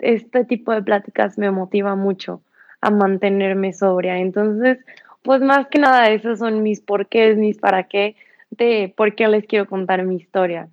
[0.00, 2.42] este tipo de pláticas me motiva mucho
[2.80, 4.18] a mantenerme sobria.
[4.18, 4.78] Entonces,
[5.22, 8.16] pues más que nada esos son mis porqués, mis para qué,
[8.50, 10.68] de por qué les quiero contar mi historia.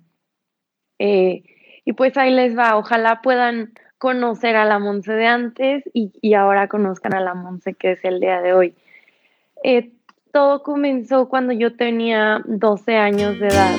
[0.98, 1.42] Eh,
[1.84, 6.68] y pues ahí les va, ojalá puedan conocer a la Monse de antes y, ahora
[6.68, 8.74] conozcan a la Monse que es el día de hoy.
[9.64, 9.90] Eh,
[10.32, 13.76] todo comenzó cuando yo tenía 12 años de edad.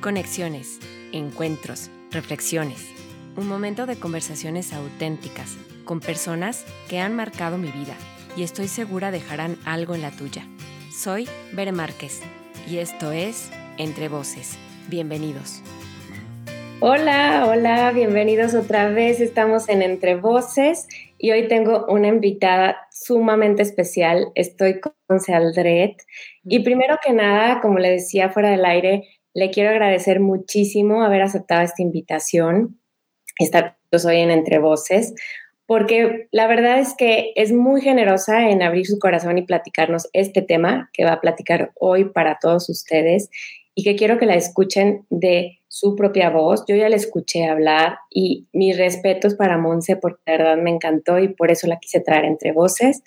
[0.00, 0.80] Conexiones,
[1.14, 2.90] encuentros, reflexiones.
[3.36, 7.94] Un momento de conversaciones auténticas con personas que han marcado mi vida
[8.36, 10.44] y estoy segura dejarán algo en la tuya.
[10.92, 12.20] Soy Bere Márquez
[12.68, 14.58] y esto es Entre Voces.
[14.88, 15.62] Bienvenidos.
[16.80, 19.20] Hola, hola, bienvenidos otra vez.
[19.20, 24.32] Estamos en Entre Voces y hoy tengo una invitada sumamente especial.
[24.34, 24.92] Estoy con
[25.28, 26.02] Aldret.
[26.44, 31.22] Y primero que nada, como le decía fuera del aire, le quiero agradecer muchísimo haber
[31.22, 32.80] aceptado esta invitación,
[33.38, 35.14] estar hoy en Entre Voces,
[35.66, 40.42] porque la verdad es que es muy generosa en abrir su corazón y platicarnos este
[40.42, 43.30] tema que va a platicar hoy para todos ustedes
[43.74, 46.64] y que quiero que la escuchen de su propia voz.
[46.68, 51.18] Yo ya la escuché hablar y mis respetos para Monse porque la verdad me encantó
[51.18, 53.02] y por eso la quise traer entre voces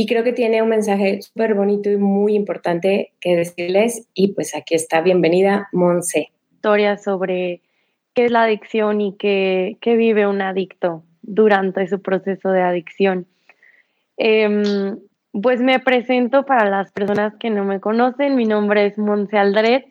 [0.00, 4.06] y creo que tiene un mensaje súper bonito y muy importante que decirles.
[4.14, 6.30] Y pues aquí está, bienvenida, Monse.
[6.52, 7.62] Historia sobre
[8.14, 13.26] qué es la adicción y qué, vive un adicto durante su proceso de adicción.
[14.16, 15.00] Em,
[15.32, 18.36] pues me presento para las personas que no me conocen.
[18.36, 19.84] Mi nombre es Monse Aldret.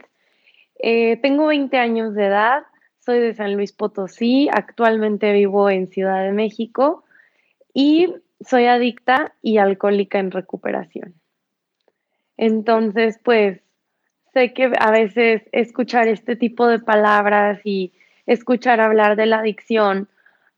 [0.81, 2.63] Eh, tengo 20 años de edad.
[3.05, 4.47] Soy de San Luis Potosí.
[4.53, 7.03] Actualmente vivo en Ciudad de México.
[7.73, 11.15] Y soy adicta y alcohólica en recuperación.
[12.37, 13.61] Entonces, pues
[14.33, 17.93] sé que a veces escuchar este tipo de palabras y
[18.25, 20.07] escuchar hablar de la adicción,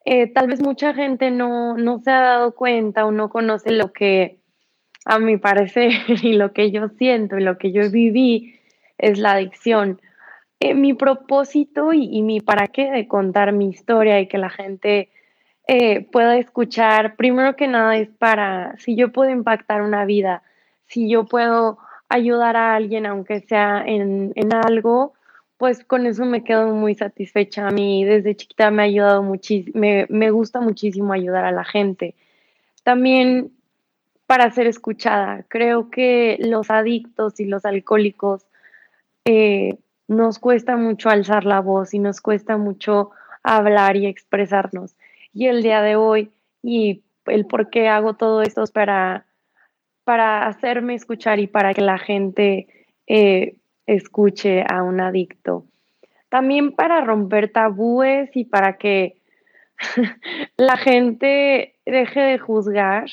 [0.05, 3.93] eh, tal vez mucha gente no, no se ha dado cuenta o no conoce lo
[3.93, 4.39] que
[5.05, 5.91] a mi parecer
[6.23, 8.59] y lo que yo siento y lo que yo viví
[8.97, 10.01] es la adicción.
[10.59, 14.49] Eh, mi propósito y, y, mi para qué de contar mi historia y que la
[14.49, 15.09] gente
[15.71, 20.41] eh, pueda escuchar, primero que nada es para, si yo puedo impactar una vida,
[20.87, 21.77] si yo puedo
[22.09, 25.13] ayudar a alguien, aunque sea en, algo,
[25.57, 27.67] pues con eso me quedo muy satisfecha.
[27.67, 32.15] A mí desde chiquita me ha ayudado muchísimo, me, gusta muchísimo ayudar a la gente.
[32.81, 33.51] También
[34.25, 35.45] para ser escuchada.
[35.49, 38.47] Creo que los adictos y los alcohólicos
[39.23, 43.11] eh, nos cuesta mucho alzar la voz y nos cuesta mucho
[43.43, 44.95] hablar y expresarnos
[45.39, 49.25] y el día de hoy y el por qué hago todo esto es para,
[50.03, 52.67] para hacerme escuchar y para que la gente
[53.07, 53.55] eh,
[53.85, 55.63] escuche a un adicto.
[56.27, 59.21] También para romper tabúes y para que
[60.57, 63.05] la gente deje de juzgar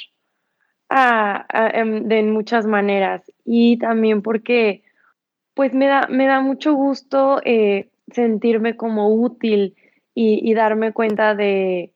[0.90, 4.82] en, de muchas maneras y también porque
[5.54, 9.76] pues me da, me da mucho gusto eh, sentirme como útil
[10.18, 11.92] y darme cuenta de,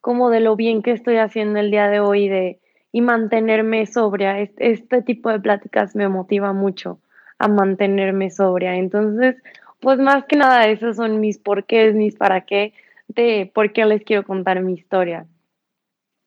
[0.00, 2.60] como de lo bien que estoy haciendo el día de hoy de,
[2.92, 4.40] y mantenerme sobria.
[4.40, 7.00] Este, tipo de pláticas me motiva mucho
[7.38, 8.76] a mantenerme sobria.
[8.76, 9.36] Entonces,
[9.80, 12.72] pues más que nada esos son mis porqués, mis para qué,
[13.08, 15.26] de por qué les quiero contar mi historia.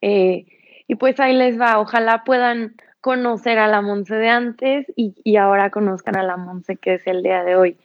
[0.01, 0.45] Eh,
[0.87, 5.69] y pues ahí les va, ojalá puedan conocer a la Monse de antes y, ahora
[5.69, 7.77] conozcan a la Monse que es el día de hoy.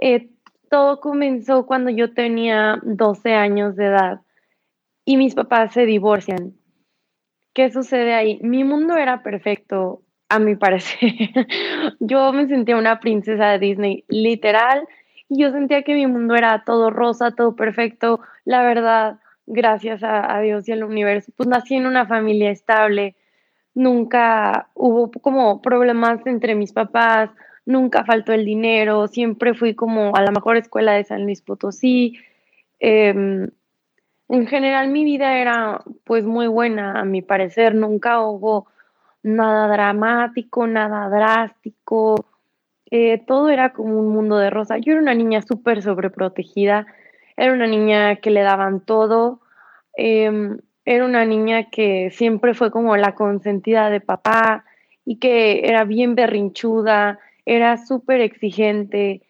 [0.00, 0.28] Eh,
[0.70, 4.20] todo comenzó cuando yo tenía 12 años de edad
[5.08, 6.52] y mis papás se divorcian.
[7.54, 8.38] ¿Qué sucede ahí?
[8.42, 11.10] Mi mundo era perfecto, a mi parecer.
[11.98, 14.86] yo me sentía una princesa de Disney, literal,
[15.30, 18.20] y yo sentía que mi mundo era todo rosa, todo perfecto.
[18.44, 23.16] La verdad, gracias a, Dios y al universo, pues nací en una familia estable.
[23.72, 27.30] Nunca hubo como problemas entre mis papás,
[27.64, 32.18] nunca faltó el dinero, siempre fui como a la mejor escuela de San Luis Potosí.
[32.78, 33.48] Em,
[34.28, 38.66] en general mi vida era pues muy buena, a mi parecer, nunca hubo
[39.22, 42.26] nada dramático, nada drástico,
[42.90, 44.78] eh, todo era como un mundo de rosa.
[44.78, 46.86] Yo era una niña súper sobreprotegida,
[47.36, 49.40] era una niña que le daban todo,
[49.94, 54.64] em, era una niña que siempre fue como la consentida de papá
[55.04, 59.22] y que era bien berrinchuda, era súper exigente,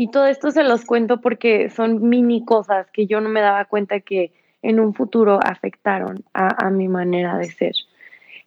[0.00, 3.66] y todo esto se los cuento porque son mini cosas que yo no me daba
[3.66, 4.32] cuenta que
[4.62, 7.74] en un futuro afectaron a, mi manera de ser.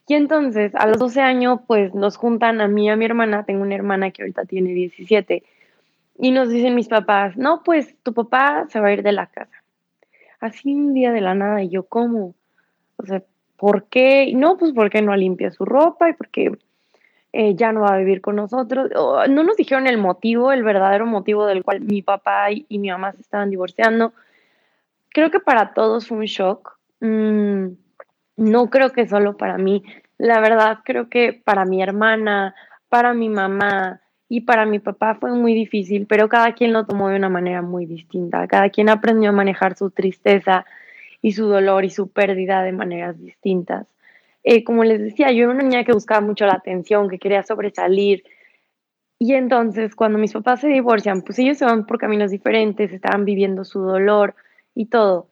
[0.07, 3.43] Y entonces, a los 12 años, pues nos juntan a mí y a mi hermana.
[3.43, 5.43] Tengo una hermana que ahorita tiene 17.
[6.17, 9.27] Y nos dicen mis papás, no, pues tu papá se va a ir de la
[9.27, 9.63] casa.
[10.39, 12.33] Así un día de la nada, y yo, ¿cómo?
[12.97, 13.21] O sea,
[13.57, 14.33] ¿por qué?
[14.35, 16.51] No, pues porque no limpia su ropa y porque
[17.35, 18.91] eh, ya no va a vivir con nosotros.
[19.27, 23.11] no nos dijeron el motivo, el verdadero motivo del cual mi papá y, mi mamá
[23.13, 24.13] se estaban divorciando.
[25.09, 26.77] Creo que para todos fue un shock.
[26.99, 27.69] Mm,
[28.37, 29.83] no creo que solo para mí.
[30.19, 32.53] La verdad, creo que para mi hermana,
[32.87, 37.09] para mi mamá y para mi papá fue muy difícil, pero cada quien lo tomó
[37.09, 38.47] de una manera muy distinta.
[38.47, 40.65] Cada quien aprendió a manejar su tristeza
[41.21, 43.87] y su dolor y su pérdida de maneras distintas.
[44.43, 47.43] Eh, como les decía, yo era una niña que buscaba mucho la atención, que quería
[47.43, 48.23] sobresalir.
[49.17, 53.23] Y entonces, cuando mis papás se divorcian, pues ellos se van por caminos diferentes, estaban
[53.23, 54.35] viviendo su dolor
[54.75, 55.29] y todo.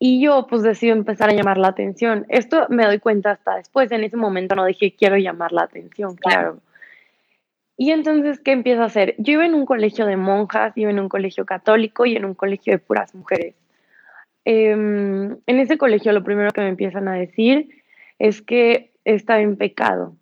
[0.00, 2.26] Y yo pues decido empezar a llamar la atención.
[2.28, 6.16] Esto me doy cuenta hasta después, en ese momento no dije quiero llamar la atención,
[6.16, 6.58] claro.
[7.76, 9.14] Y entonces, ¿qué empiezo a hacer?
[9.18, 12.34] Yo iba en un colegio de monjas, iba en un colegio católico y en un
[12.34, 13.54] colegio de puras mujeres.
[14.44, 17.81] Em, en ese colegio lo primero que me empiezan a decir
[18.18, 20.16] es que estaba en pecado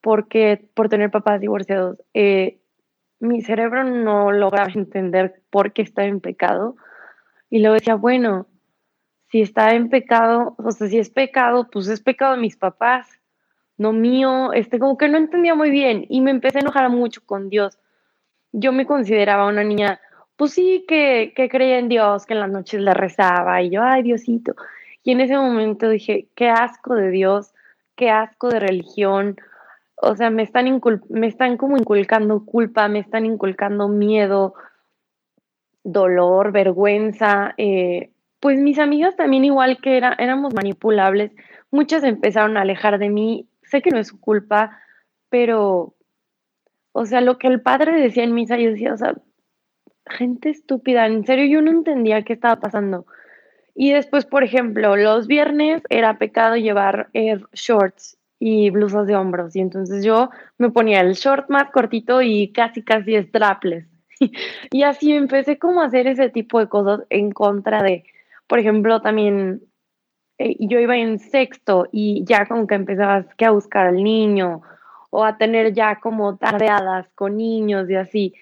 [0.00, 1.98] porque por tener papás divorciados.
[2.14, 2.60] Eh,
[3.18, 6.76] mi cerebro no lograba entender por qué estaba en pecado.
[7.50, 8.46] Y luego decía, bueno,
[9.28, 13.08] si está en pecado, o sea, si es pecado, pues es pecado de mis papás,
[13.76, 14.52] no mío.
[14.52, 17.78] Este, como que no entendía muy bien y me empecé a enojar mucho con Dios.
[18.52, 20.00] Yo me consideraba una niña
[20.36, 23.82] pues sí, que, que creía en Dios, que en las noches le rezaba y yo,
[23.82, 24.54] ay Diosito.
[25.02, 27.52] Y en ese momento dije, qué asco de Dios,
[27.96, 29.36] qué asco de religión.
[29.96, 34.54] O sea, me están, me están como inculcando culpa, me están inculcando miedo,
[35.84, 37.54] dolor, vergüenza.
[37.56, 38.10] Eh,
[38.40, 41.32] pues mis amigas también igual que era, éramos manipulables,
[41.70, 43.46] muchas empezaron a alejar de mí.
[43.62, 44.80] Sé que no es su culpa,
[45.28, 45.94] pero,
[46.92, 49.14] o sea, lo que el padre decía en misa, yo decía, o sea,
[50.06, 53.06] gente estúpida, en serio yo no entendía qué estaba pasando.
[53.74, 59.54] Y después, por ejemplo, los viernes era pecado llevar eh, shorts y blusas de hombros.
[59.54, 63.86] Y entonces yo me ponía el short más cortito y casi, casi strapless.
[64.70, 68.04] y así empecé como a hacer ese tipo de cosas en contra de,
[68.46, 69.62] por ejemplo, también
[70.38, 74.62] eh, yo iba en sexto y ya como que empezabas que a buscar al niño
[75.10, 78.34] o a tener ya como tardeadas con niños y así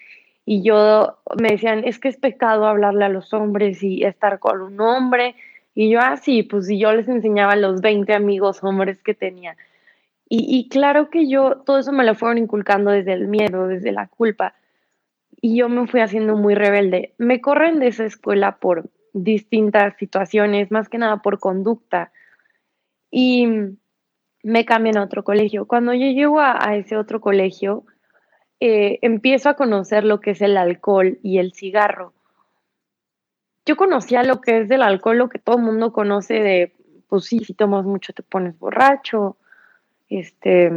[0.51, 4.61] y yo me decían, es que es pecado hablarle a los hombres y estar con
[4.63, 5.35] un hombre.
[5.75, 9.13] Y yo así, ah, pues y yo les enseñaba a los 20 amigos hombres que
[9.13, 9.55] tenía.
[10.27, 13.91] Y, y, claro que yo, todo eso me lo fueron inculcando desde el miedo, desde
[13.91, 14.55] la culpa.
[15.39, 17.13] Y yo me fui haciendo muy rebelde.
[17.19, 22.11] Me corren de esa escuela por distintas situaciones, más que nada por conducta.
[23.11, 23.47] Y
[24.41, 25.67] me cambian a otro colegio.
[25.67, 27.85] Cuando yo llego a, a ese otro colegio,
[28.59, 32.13] eh, empiezo a conocer lo que es el alcohol y el cigarro.
[33.65, 36.73] Yo conocía lo que es del alcohol, lo que todo el mundo conoce de,
[37.07, 39.37] pues sí, si tomas mucho te pones borracho,
[40.09, 40.71] este,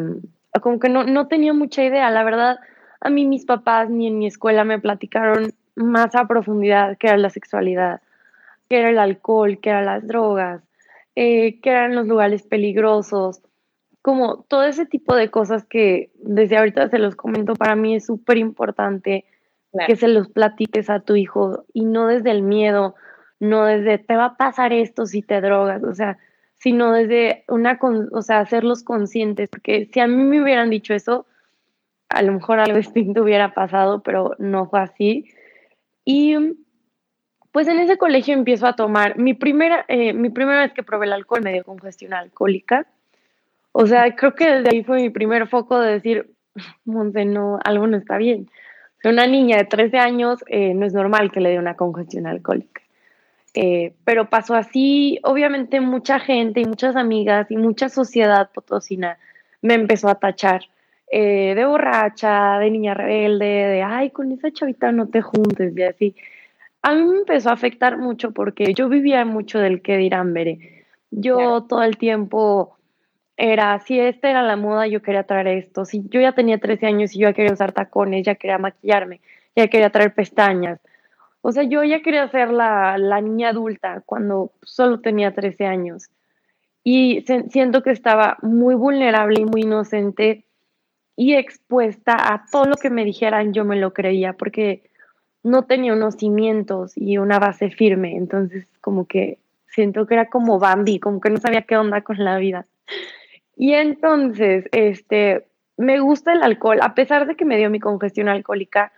[0.60, 2.58] como que no, no tenía mucha idea, la verdad,
[3.00, 7.16] a mí mis papás ni en mi escuela me platicaron más a profundidad qué era
[7.16, 8.00] la sexualidad,
[8.68, 10.62] qué era el alcohol, qué eran las drogas,
[11.16, 13.40] eh, qué eran los lugares peligrosos,
[14.02, 18.06] como todo ese tipo de cosas que desde ahorita se los comento, para mí es
[18.06, 19.24] súper importante
[19.86, 22.94] que se los platiques a tu hijo y no desde el miedo,
[23.40, 26.18] no desde te va a pasar esto si te drogas, o sea,
[26.58, 27.78] sino desde una,
[28.12, 31.26] o sea, hacerlos conscientes, porque si a mí me hubieran dicho eso,
[32.08, 35.30] a lo mejor algo distinto hubiera pasado, pero no fue así.
[36.04, 36.36] Y
[37.52, 41.06] pues en ese colegio empiezo a tomar, mi primera, eh, mi primera vez que probé
[41.06, 42.86] el alcohol me dio congestión alcohólica
[43.72, 46.30] o sea, creo que desde ahí fue mi primer foco de decir,
[46.84, 48.48] Monse, no, algo no está bien.
[49.04, 52.26] O una niña de 13 años eh, no es normal que le dé una congestión
[52.26, 52.82] alcohólica.
[53.54, 59.18] Eh, pero pasó así, obviamente mucha gente y muchas amigas y mucha sociedad potosina
[59.60, 60.62] me empezó a tachar
[61.10, 65.82] eh, de borracha, de niña rebelde, de, ay, con esa chavita no te juntes, y
[65.82, 66.16] así.
[66.80, 70.86] A mí me empezó a afectar mucho porque yo vivía mucho del que dirán, Bere.
[71.10, 72.78] Yo todo el tiempo
[73.36, 75.84] era, si esta era la moda, yo quería traer esto.
[75.84, 79.20] Si yo ya tenía 13 años y yo ya quería usar tacones, ya quería maquillarme,
[79.56, 80.80] ya quería traer pestañas.
[81.40, 86.10] O sea, yo ya quería ser la, la niña adulta cuando solo tenía 13 años.
[86.84, 90.44] Y siento que estaba muy vulnerable y muy inocente
[91.16, 94.90] y expuesta a todo lo que me dijeran, yo me lo creía, porque
[95.42, 98.16] no tenía unos cimientos y una base firme.
[98.16, 102.18] Entonces, como que siento que era como Bambi, como que no sabía qué onda con
[102.18, 102.66] la vida.
[103.62, 108.28] Y entonces, este, me gusta el alcohol, a pesar de que me dio mi congestión
[108.28, 108.92] alcohólica,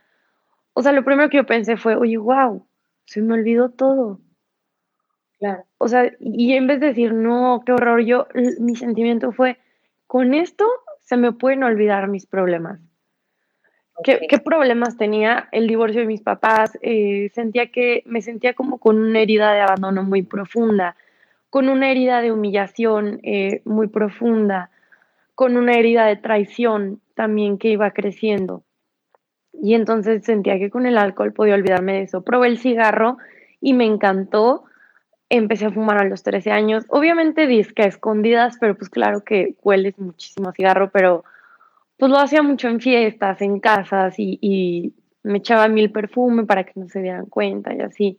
[0.72, 2.66] o sea, lo primero que yo pensé fue, oye, wow,
[3.04, 4.20] se me olvidó todo.
[5.38, 5.66] Claro.
[5.76, 8.26] O sea, y en vez de decir, no, qué horror, yo,
[8.58, 9.58] mi sentimiento fue,
[10.06, 10.64] con esto
[11.00, 12.80] se me pueden olvidar mis problemas.
[14.02, 16.78] ¿Qué, problemas tenía el divorcio de mis papás?
[16.80, 20.96] Eh, sentía que me sentía como con una herida de abandono muy profunda,
[21.54, 24.70] con una herida de humillación eh, muy profunda,
[25.36, 28.64] con una herida de traición también que iba creciendo.
[29.52, 32.22] Y entonces sentía que con el alcohol podía olvidarme de eso.
[32.22, 33.18] Probé el cigarro
[33.60, 34.64] y me encantó.
[35.28, 36.86] Empecé a fumar a los 13 años.
[36.88, 41.22] Obviamente disque a escondidas, pero pues claro que hueles muchísimo cigarro, pero
[41.98, 44.92] pues lo hacía mucho en fiestas, en casas y,
[45.22, 48.18] me echaba mil perfume para que no se dieran cuenta y así.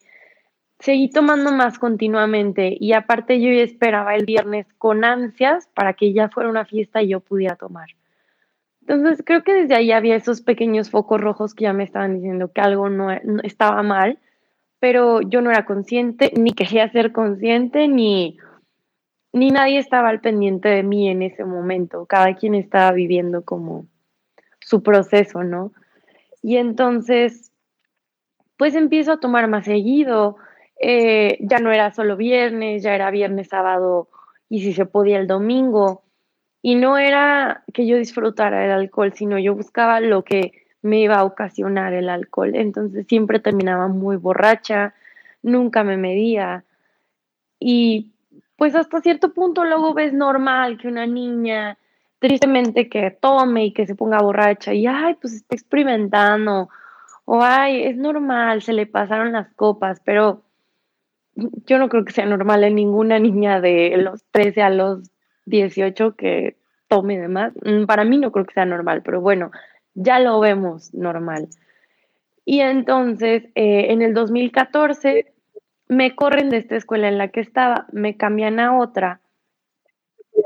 [0.86, 6.14] Seguí tomando más continuamente y aparte yo ya esperaba el viernes con ansias para que
[6.14, 7.88] ya fuera una fiesta y yo pudiera tomar.
[8.82, 12.52] Entonces creo que desde ahí había esos pequeños focos rojos que ya me estaban diciendo
[12.54, 14.20] que algo no, no estaba mal,
[14.80, 18.38] pero yo no era consciente, ni quería ser consciente, ni,
[19.34, 23.88] ni nadie estaba al pendiente de mí en ese momento, cada quien estaba viviendo como
[24.60, 25.72] su proceso, ¿no?
[26.44, 27.52] Y entonces,
[28.56, 30.38] pues empiezo a tomar más seguido,
[30.80, 34.10] eh, ya no era solo viernes, ya era viernes, sábado
[34.50, 36.04] y si se podía el domingo.
[36.62, 41.16] Y no era que yo disfrutara el alcohol, sino yo buscaba lo que me iba
[41.16, 42.56] a ocasionar el alcohol.
[42.56, 44.94] Entonces siempre terminaba muy borracha,
[45.44, 46.64] nunca me medía.
[47.60, 48.12] Y
[48.58, 51.78] pues hasta cierto punto luego ves normal que una niña
[52.20, 56.70] tristemente que tome y que se ponga borracha y ay, pues está experimentando
[57.26, 60.45] o ay, es normal, se le pasaron las copas, pero
[61.36, 65.10] yo no creo que sea normal en ninguna niña de los 13 a los
[65.46, 67.54] 18 que tome de más.
[67.64, 69.52] Mm, para mí no creo que sea normal, pero bueno,
[69.94, 71.48] ya lo vemos normal.
[72.46, 75.34] Y entonces, eh, en el 2014
[75.88, 79.22] me corren de esta escuela en la que estaba, me cambian a otra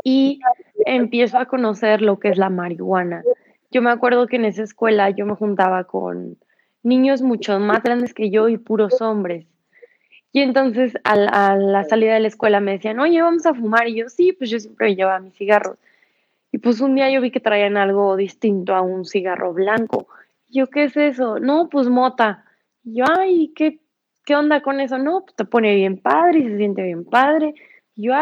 [0.03, 0.39] y
[0.85, 3.23] empiezo a conocer lo que es la marihuana.
[3.71, 6.37] Yo me acuerdo que en esa escuela yo me juntaba con
[6.83, 9.45] niños mucho más grandes que yo y puros hombres.
[10.31, 13.87] Y entonces a la, salida de la escuela me decían, oye, vamos a fumar.
[13.87, 15.77] Y yo, sí, pues yo siempre llevaba mis cigarros.
[16.51, 20.07] Y pues un día yo vi que traían algo distinto a un cigarro blanco.
[20.47, 21.39] Y yo, ¿qué es eso?
[21.39, 22.45] No, pues mota.
[22.83, 23.79] Y yo, ay, ¿qué
[24.29, 24.99] ¿qué onda con eso?
[24.99, 27.55] No, pues te pone bien padre y se siente bien padre.
[27.95, 28.13] yo,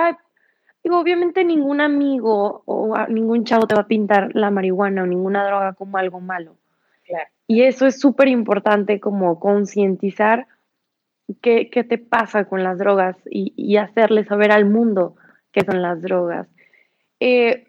[0.82, 5.46] digo, obviamente ningún amigo o ningún chavo te va a pintar la marihuana o ninguna
[5.46, 6.56] droga como algo malo.
[7.46, 10.48] Y eso es súper importante como concientizar
[11.42, 15.16] qué, te pasa con las drogas y, hacerle saber al mundo
[15.52, 16.48] qué son las drogas.
[17.20, 17.68] Eh,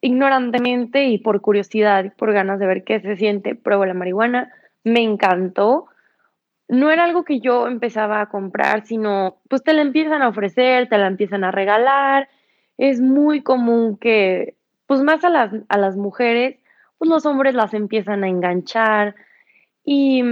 [0.00, 4.52] ignorantemente y por curiosidad y por ganas de ver qué se siente, pruebo la marihuana,
[4.84, 5.86] me encantó,
[6.68, 10.88] no era algo que yo empezaba a comprar, sino pues te la empiezan a ofrecer,
[10.88, 12.28] te la empiezan a regalar.
[12.78, 14.56] Es muy común que,
[14.86, 16.56] pues más a las, a las mujeres,
[16.96, 19.14] pues los hombres las empiezan a enganchar.
[19.84, 20.22] Y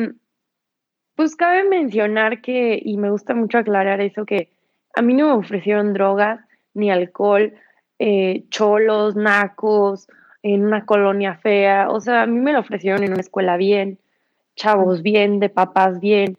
[1.20, 4.48] pues cabe mencionar que, y me gusta mucho aclarar eso, que
[4.94, 6.40] a mí no me ofrecieron drogas
[6.72, 7.52] ni alcohol,
[7.98, 10.08] eh, cholos, nacos,
[10.42, 11.90] en una colonia fea.
[11.90, 13.98] O sea, a mí me lo ofrecieron en una escuela bien
[14.56, 16.38] chavos bien, de papás bien.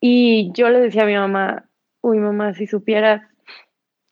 [0.00, 1.64] Y yo le decía a mi mamá,
[2.00, 3.22] uy mamá, si supieras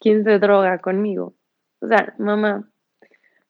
[0.00, 1.34] quién se droga conmigo.
[1.80, 2.68] O sea, mamá,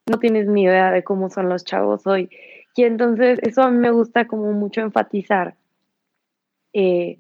[0.05, 2.29] no tienes ni idea de cómo son los chavos hoy.
[2.77, 5.58] Y entonces eso a mí me gusta como mucho enfatizar.
[6.73, 7.19] Eh,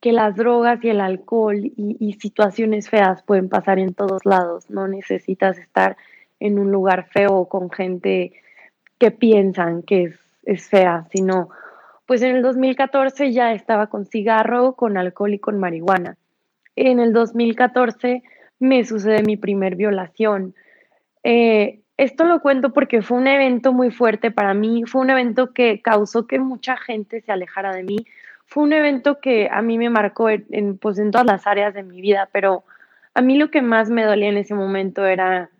[0.00, 4.70] que las drogas y el alcohol y, situaciones feas pueden pasar en todos lados.
[4.70, 5.98] No necesitas estar
[6.38, 8.32] en un lugar feo con gente
[8.98, 11.50] que piensan que es es fea, sino
[12.06, 16.16] pues en el 2014 ya estaba con cigarro, con alcohol y con marihuana.
[16.74, 18.22] En el 2014
[18.58, 20.54] me sucede mi primer violación.
[21.22, 25.52] Eh, esto lo cuento porque fue un evento muy fuerte para mí, fue un evento
[25.52, 27.98] que causó que mucha gente se alejara de mí,
[28.50, 31.84] fue un evento que a mí me marcó en, pues, en todas las áreas de
[31.84, 32.64] mi vida, pero
[33.14, 35.50] a mí lo que más me dolía en ese momento era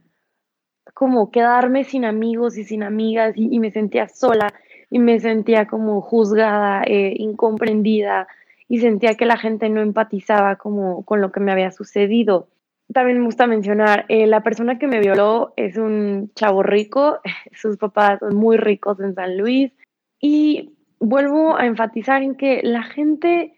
[0.92, 4.52] como quedarme sin amigos y sin amigas y me sentía sola
[4.90, 8.26] y me sentía como juzgada, eh, incomprendida
[8.68, 12.48] y sentía que la gente no empatizaba como con lo que me había sucedido.
[12.92, 17.20] También me gusta mencionar, eh, la persona que me violó es un chavo rico,
[17.54, 19.72] sus papás son muy ricos en San Luis
[20.20, 23.54] y vuelvo a enfatizar en que la gente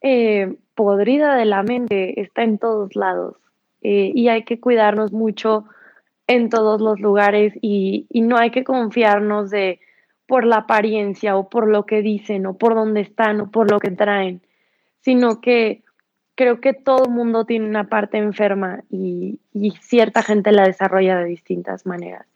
[0.00, 3.36] eh, podrida de la mente está en todos lados
[3.86, 5.66] y hay que cuidarnos mucho
[6.26, 9.80] en todos los lugares y, no hay que confiarnos de
[10.26, 13.78] por la apariencia o por lo que dicen o por dónde están o por lo
[13.78, 14.40] que traen,
[15.00, 15.82] sino que
[16.34, 19.40] creo que todo mundo tiene una parte enferma y,
[19.80, 22.26] cierta gente la desarrolla de distintas maneras.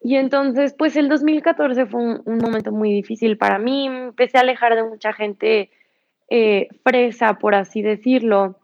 [0.00, 4.74] Y entonces, pues el 2014 fue un, momento muy difícil para mí, empecé a alejar
[4.76, 5.70] de mucha gente
[6.28, 8.58] eh, fresa, por así decirlo,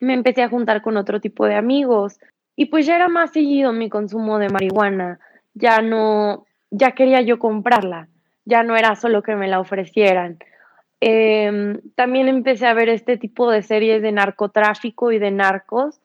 [0.00, 2.18] me empecé a juntar con otro tipo de amigos.
[2.54, 5.18] Y pues ya era más seguido mi consumo de marihuana,
[5.54, 8.08] ya no, ya quería yo comprarla,
[8.44, 10.38] ya no era solo que me la ofrecieran.
[11.00, 16.00] Em, también empecé a ver este tipo de series de narcotráfico y de narcos,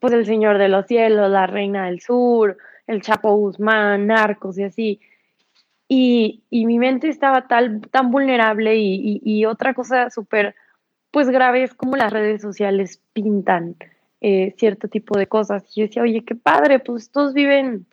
[0.00, 4.64] pues El Señor de los Cielos, La Reina del Sur, El Chapo Guzmán, Narcos y
[4.64, 5.00] así.
[5.88, 10.54] Y, mi mente estaba tal, tan vulnerable y, y otra cosa súper,
[11.10, 13.76] pues grave es como las redes sociales pintan
[14.20, 15.64] eh, cierto tipo de cosas.
[15.74, 17.86] Y yo decía, oye, qué padre, pues todos viven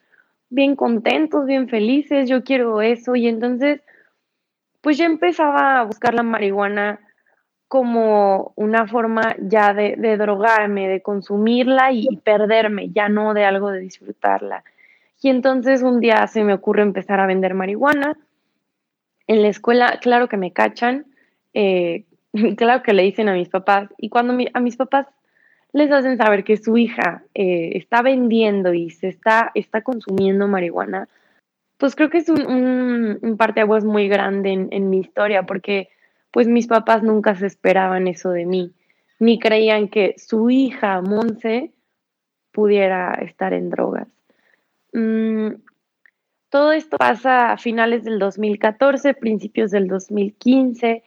[0.50, 3.16] bien contentos, bien felices, yo quiero eso.
[3.16, 3.82] Y entonces
[4.82, 7.00] pues ya empezaba a buscar la marihuana
[7.68, 13.80] como una forma ya de, drogarme, de consumirla y, perderme, ya no de algo de
[13.80, 14.64] disfrutarla.
[15.24, 18.18] Y entonces un día se me ocurre empezar a vender marihuana.
[19.26, 21.06] En la escuela, claro que me cachan,
[21.54, 22.04] eh,
[22.58, 25.08] claro que le dicen a mis papás, y cuando a mis papás
[25.72, 31.08] les hacen saber que su hija eh, está vendiendo y se está, está consumiendo marihuana,
[31.78, 35.88] pues creo que es un, un, un parteaguas muy grande en, mi historia, porque
[36.32, 38.74] pues mis papás nunca se esperaban eso de mí,
[39.20, 41.72] ni creían que su hija, Monse,
[42.52, 44.13] pudiera estar en drogas.
[44.94, 45.56] Mm,
[46.50, 51.04] todo esto pasa a finales del 2014, principios del 2015.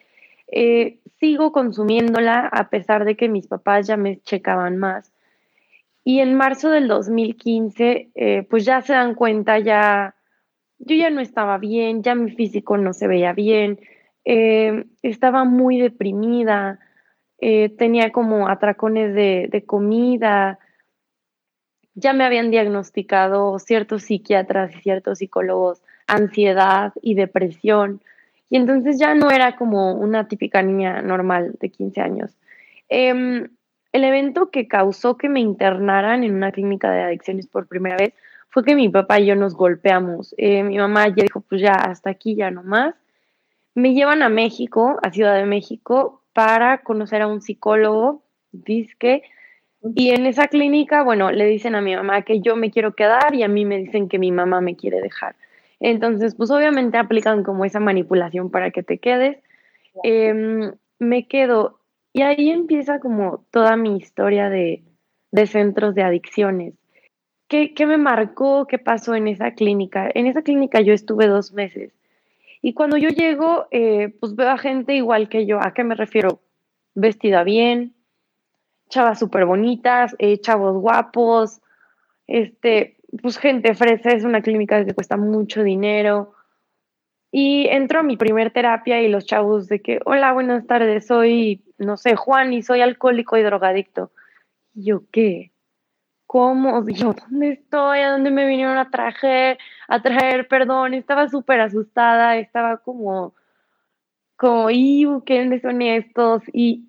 [0.48, 5.12] Eh, sigo consumiéndola a pesar de que mis papás ya me checaban más.
[6.04, 10.14] Y en marzo del 2015, eh, pues ya se dan cuenta, ya
[10.78, 13.80] yo ya no estaba bien, ya mi físico no se veía bien,
[14.24, 16.78] eh, estaba muy deprimida,
[17.38, 20.58] eh, tenía como atracones de, de, comida,
[21.96, 28.00] ya me habían diagnosticado ciertos psiquiatras y ciertos psicólogos ansiedad y depresión,
[28.48, 32.36] y entonces ya no era como una típica niña normal de 15 años.
[32.88, 33.48] Em,
[33.92, 38.14] el evento que causó que me internaran en una clínica de adicciones por primera vez
[38.50, 40.34] fue que mi papá y yo nos golpeamos.
[40.38, 42.94] Eh, mi mamá ya dijo, pues ya, hasta aquí, ya no más.
[43.74, 49.22] Me llevan a México, a Ciudad de México, para conocer a un psicólogo, disque,
[49.82, 53.34] y en esa clínica, bueno, le dicen a mi mamá que yo me quiero quedar
[53.34, 55.36] y a mí me dicen que mi mamá me quiere dejar.
[55.80, 59.38] Entonces, pues obviamente aplican como esa manipulación para que te quedes.
[60.02, 61.80] Em, me quedo
[62.12, 64.82] y ahí empieza como toda mi historia de,
[65.32, 66.74] de centros de adicciones.
[67.48, 68.66] ¿Qué, me marcó?
[68.66, 70.10] ¿Qué pasó en esa clínica?
[70.14, 71.92] En esa clínica yo estuve dos meses.
[72.60, 75.60] Y cuando yo llego, eh, pues veo a gente igual que yo.
[75.62, 76.40] ¿A qué me refiero?
[76.94, 77.94] Vestida bien,
[78.88, 81.60] chavas súper bonitas, eh, chavos guapos,
[82.26, 86.34] este, pues gente fresa, es una clínica que cuesta mucho dinero.
[87.32, 91.64] Y entro a mi primer terapia y los chavos de que, hola, buenas tardes, soy,
[91.78, 94.10] no sé, Juan y soy alcohólico y drogadicto.
[94.74, 95.52] Y yo, ¿qué?
[96.26, 96.84] ¿cómo?
[96.88, 98.00] Yo, ¿dónde estoy?
[98.00, 99.58] ¿A dónde me vinieron a traer?
[99.88, 103.34] A traer, perdón, estaba súper asustada, estaba como,
[104.36, 106.42] como, ¿y qué son estos?
[106.52, 106.88] Y,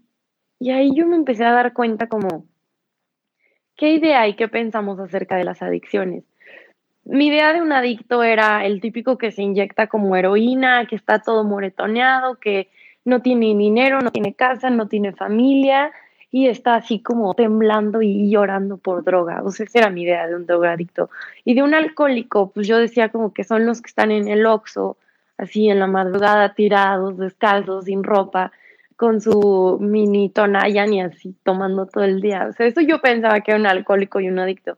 [0.60, 2.46] y ahí yo me empecé a dar cuenta como,
[3.76, 6.24] ¿qué idea y qué pensamos acerca de las adicciones?
[7.04, 11.20] Mi idea de un adicto era el típico que se inyecta como heroína, que está
[11.20, 12.70] todo moretoneado, que
[13.06, 15.93] no tiene dinero, no tiene casa, no tiene familia,
[16.32, 19.41] y está así como temblando y llorando por droga.
[19.43, 21.10] O sea, esa era mi idea de un drogadicto.
[21.46, 24.46] Y de un alcohólico, pues yo decía como que son los que están en el
[24.46, 24.98] oxo,
[25.38, 28.52] así en la madrugada, tirados, descalzos, sin ropa,
[28.97, 32.47] con su mini tonayan y así tomando todo el día.
[32.49, 34.77] O sea, eso yo pensaba que era un alcohólico y un adicto.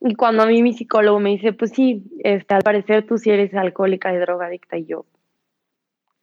[0.00, 3.30] Y cuando a mí mi psicólogo me dice, pues sí, este, al parecer tú sí
[3.30, 5.06] eres alcohólica y drogadicta, y yo,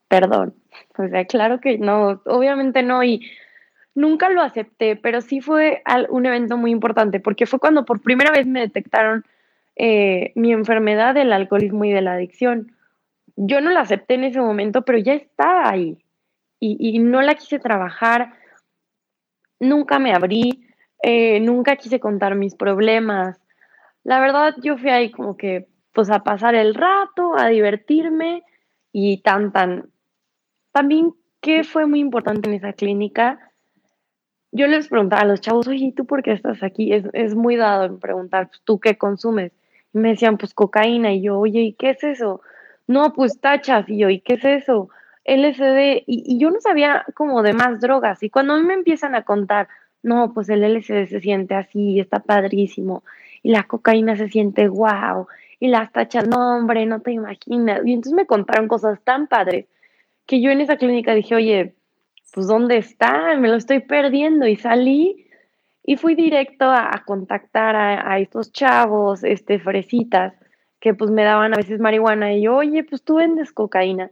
[0.08, 0.54] perdón.
[0.98, 3.02] O sea, claro que no, obviamente no.
[3.02, 3.22] Y
[3.94, 8.32] Nunca lo acepté, pero sí fue un evento muy importante porque fue cuando por primera
[8.32, 9.24] vez me detectaron
[9.76, 12.72] eh, mi enfermedad del alcoholismo y de la adicción.
[13.36, 16.03] Yo no la acepté en ese momento, pero ya estaba ahí
[16.72, 18.34] y, no la quise trabajar.
[19.60, 20.66] Nunca me abrí,
[21.02, 23.40] eh, nunca quise contar mis problemas.
[24.02, 28.42] La verdad, yo fui ahí como que, pues a pasar el rato, a divertirme
[28.92, 29.90] y tan, tan.
[30.72, 33.52] También, ¿qué fue muy importante en esa clínica?
[34.56, 36.92] yo les preguntaba a los chavos, oye, ¿tú por qué estás aquí?
[36.92, 39.50] Es, muy dado en preguntar, pues, ¿tú qué consumes?
[39.92, 41.12] Y me decían, pues cocaína.
[41.12, 42.40] Y yo, oye, ¿y qué es eso?
[42.86, 44.90] no, pues tachas, y yo, ¿y qué es eso?
[45.24, 49.14] LSD, y, yo no sabía como de más drogas, y cuando a mí me empiezan
[49.14, 49.68] a contar,
[50.02, 53.02] no, pues el LSD se siente así, está padrísimo,
[53.42, 55.26] y la cocaína se siente wow,
[55.60, 59.66] y las tachas, no, hombre, no te imaginas, y entonces me contaron cosas tan padres,
[60.26, 61.74] que yo en esa clínica dije, oye,
[62.32, 63.36] pues ¿dónde está?
[63.36, 65.26] Me lo estoy perdiendo, y salí,
[65.82, 70.34] y fui directo a, contactar a, a, estos chavos, este, fresitas,
[70.80, 74.10] que pues me daban a veces marihuana y yo, oye, pues tú vendes cocaína.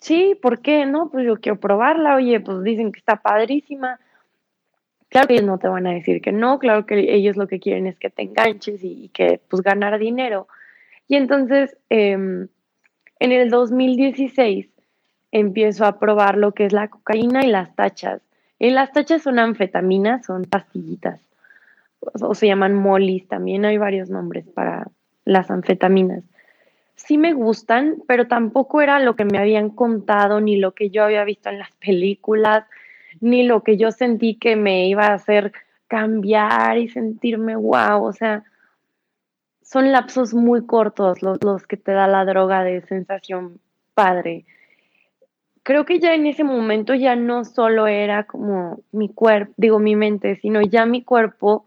[0.00, 0.86] Sí, ¿por qué?
[0.86, 3.98] No, pues yo quiero probarla, oye, pues dicen que está padrísima.
[5.08, 7.60] Claro que ellos no te van a decir que no, claro que ellos lo que
[7.60, 10.48] quieren es que te enganches y, que pues ganar dinero.
[11.08, 12.48] Y entonces, em,
[13.20, 14.68] en el 2016
[15.32, 18.20] empiezo a probar lo que es la cocaína y las tachas.
[18.58, 21.20] Y las tachas son anfetaminas, son pastillitas,
[22.00, 24.88] o se llaman molis, también hay varios nombres para,
[25.26, 26.22] las anfetaminas.
[26.96, 31.04] Sí me gustan, pero tampoco era lo que me habían contado, ni lo que yo
[31.04, 32.64] había visto en las películas,
[33.20, 35.52] ni lo que yo sentí que me iba a hacer
[35.88, 38.02] cambiar y sentirme wow.
[38.02, 38.44] O sea,
[39.62, 43.60] son lapsos muy cortos los, los que te da la droga de sensación
[43.94, 44.44] padre.
[45.62, 49.96] Creo que ya en ese momento ya no solo era como mi cuerpo, digo mi
[49.96, 51.66] mente, sino ya mi cuerpo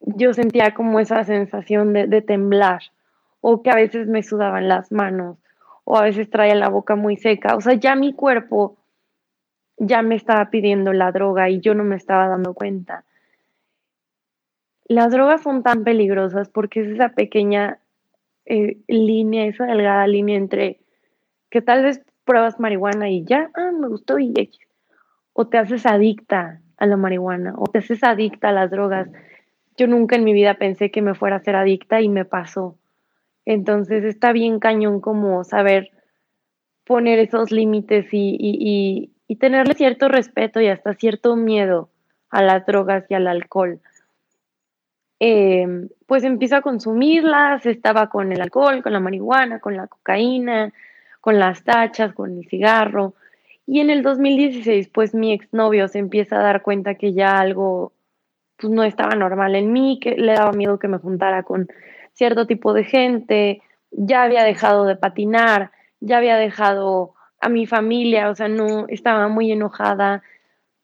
[0.00, 2.82] yo sentía como esa sensación de, temblar
[3.48, 5.38] o que a veces me sudaban las manos
[5.84, 7.54] o a veces traía la boca muy seca.
[7.54, 8.76] O sea, ya mi cuerpo
[9.76, 13.04] ya me estaba pidiendo la droga y yo no me estaba dando cuenta.
[14.88, 17.78] Las drogas son tan peligrosas porque es esa pequeña
[18.46, 20.80] eh, línea, esa delgada línea entre
[21.48, 24.34] que tal vez pruebas marihuana y ya, ah, me gustó y
[25.34, 29.08] o te haces adicta a la marihuana o te haces adicta a las drogas
[29.76, 32.76] yo nunca en mi vida pensé que me fuera a ser adicta y me pasó.
[33.46, 35.90] Entonces está bien cañón como saber
[36.84, 41.88] poner esos límites y, tenerle cierto respeto y hasta cierto miedo
[42.30, 43.80] a las drogas y al alcohol.
[45.18, 50.72] Em, pues empiezo a consumirlas, estaba con el alcohol, con la marihuana, con la cocaína,
[51.20, 53.14] con las tachas, con el cigarro.
[53.66, 57.92] Y en el 2016, pues mi exnovio se empieza a dar cuenta que ya algo
[58.58, 61.68] pues no estaba normal en mí, que le daba miedo que me juntara con
[62.16, 68.30] cierto tipo de gente, ya había dejado de patinar, ya había dejado a mi familia,
[68.30, 70.22] o sea, no estaba muy enojada,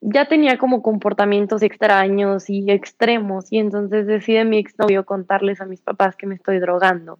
[0.00, 5.80] ya tenía como comportamientos extraños y extremos y entonces decide mi exnovio contarles a mis
[5.80, 7.18] papás que me estoy drogando.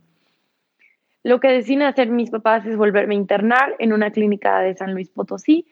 [1.25, 4.92] Lo que deciden hacer mis papás es volverme a internar en una clínica de San
[4.92, 5.66] Luis Potosí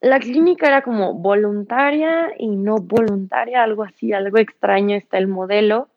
[0.00, 5.88] la clínica era como voluntaria y no voluntaria, algo así, algo extraño está el modelo.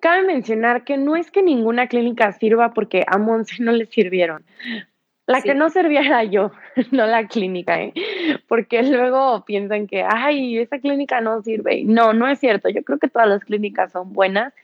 [0.00, 4.44] Cabe mencionar que no es que ninguna clínica sirva porque a Monse no le sirvieron.
[5.26, 6.52] La que no servía era yo,
[6.90, 7.92] no la clínica, ¿eh?
[8.48, 11.82] porque luego piensan que, ay, esa clínica no sirve.
[11.84, 12.70] No, no es cierto.
[12.70, 14.54] Yo creo que todas las clínicas son buenas,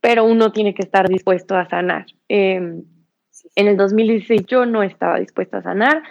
[0.00, 2.06] pero uno tiene que estar dispuesto a sanar.
[2.28, 2.84] Em,
[3.56, 6.02] en el 2016 yo no estaba dispuesta a sanar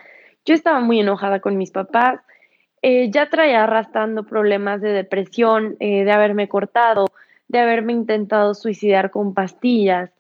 [0.48, 2.22] yo estaba muy enojada con mis papás,
[2.82, 7.06] eh, ya traía arrastrando problemas de depresión, eh, de haberme cortado,
[7.48, 10.12] de haberme intentado suicidar con pastillas,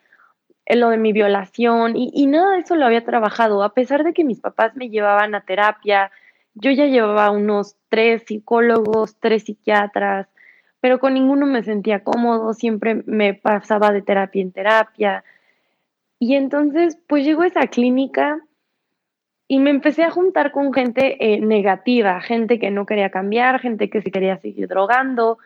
[0.65, 4.13] eh, lo de mi violación y, nada de eso lo había trabajado, a pesar de
[4.13, 6.11] que mis papás me llevaban a terapia,
[6.53, 10.27] yo ya llevaba unos tres psicólogos, tres psiquiatras,
[10.79, 15.23] pero con ninguno me sentía cómodo, siempre me pasaba de terapia en terapia.
[16.19, 18.39] Y entonces, pues llegó a esa clínica
[19.47, 23.89] y me empecé a juntar con gente eh, negativa, gente que no quería cambiar, gente
[23.89, 25.37] que se quería seguir drogando.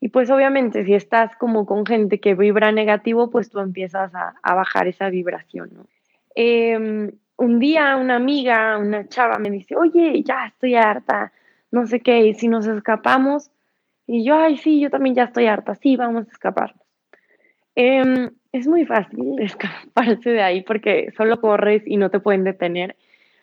[0.00, 4.34] Y pues obviamente si estás como con gente que vibra negativo, pues tú empiezas a,
[4.54, 5.70] bajar esa vibración.
[5.72, 5.86] ¿no?
[6.34, 11.32] Em, un día una amiga, una chava me dice, oye, ya estoy harta,
[11.70, 13.50] no sé qué, y si nos escapamos.
[14.06, 16.82] Y yo, ay, sí, yo también ya estoy harta, sí, vamos a escaparnos.
[17.74, 22.96] Em, es muy fácil escaparse de ahí porque solo corres y no te pueden detener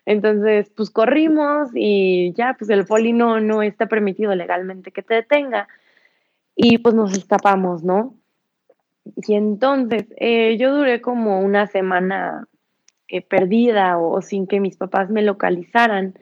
[0.06, 5.14] entonces, pues corrimos y ya, pues el poli no, no está permitido legalmente que te
[5.14, 5.68] detenga
[6.56, 8.14] y pues nos escapamos, ¿no?
[9.28, 12.48] Y entonces eh, yo duré como una semana
[13.08, 16.14] eh, perdida o, sin que mis papás me localizaran.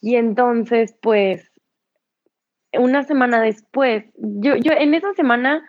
[0.00, 1.50] Y entonces, pues,
[2.72, 5.66] una semana después, yo, yo en esa semana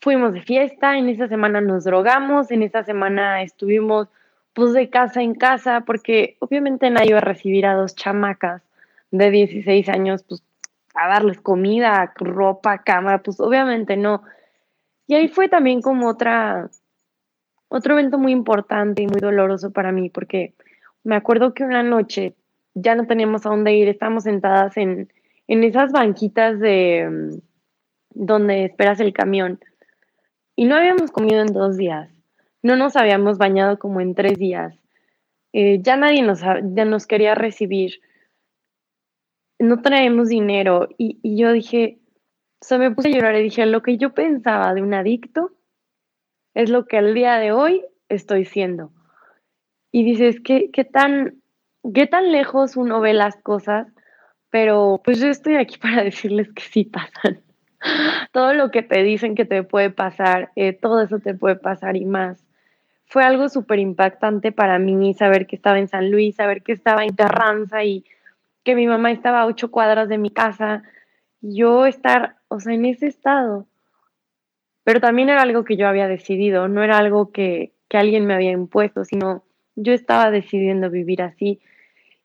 [0.00, 4.08] fuimos de fiesta, en esa semana nos drogamos, en esa semana estuvimos
[4.52, 8.62] pues de casa en casa, porque obviamente nadie iba a recibir a dos chamacas
[9.10, 10.42] de 16 años, pues
[11.08, 14.22] darles comida, ropa, cama, pues obviamente no.
[15.06, 16.70] Y ahí fue también como otra,
[17.68, 20.54] otro evento muy importante y muy doloroso para mí, porque
[21.04, 22.34] me acuerdo que una noche
[22.74, 25.12] ya no teníamos a dónde ir, estábamos sentadas en,
[25.48, 27.38] en esas banquitas de mm,
[28.10, 29.58] donde esperas el camión
[30.56, 32.10] y no habíamos comido en dos días,
[32.62, 34.74] no nos habíamos bañado como en tres días,
[35.52, 38.00] eh, ya nadie nos, ya nos quería recibir,
[39.60, 41.98] no traemos dinero y, yo dije,
[42.60, 45.52] se me puse a llorar y dije, lo que yo pensaba de un adicto
[46.54, 48.90] es lo que al día de hoy estoy siendo.
[49.92, 51.42] Y dices, ¿qué, qué, tan,
[51.94, 53.86] qué tan lejos uno ve las cosas?
[54.50, 57.42] Pero pues yo estoy aquí para decirles que sí pasan.
[58.32, 61.96] todo lo que te dicen que te puede pasar, eh, todo eso te puede pasar
[61.96, 62.44] y más.
[63.06, 67.04] Fue algo súper impactante para mí saber que estaba en San Luis, saber que estaba
[67.04, 68.04] en Carranza y
[68.64, 70.82] que mi mamá estaba a ocho cuadras de mi casa.
[71.40, 73.66] Yo estar, o sea, en ese estado.
[74.84, 78.34] Pero también era algo que yo había decidido, no era algo que, que alguien me
[78.34, 79.44] había impuesto, sino
[79.76, 81.60] yo estaba decidiendo vivir así.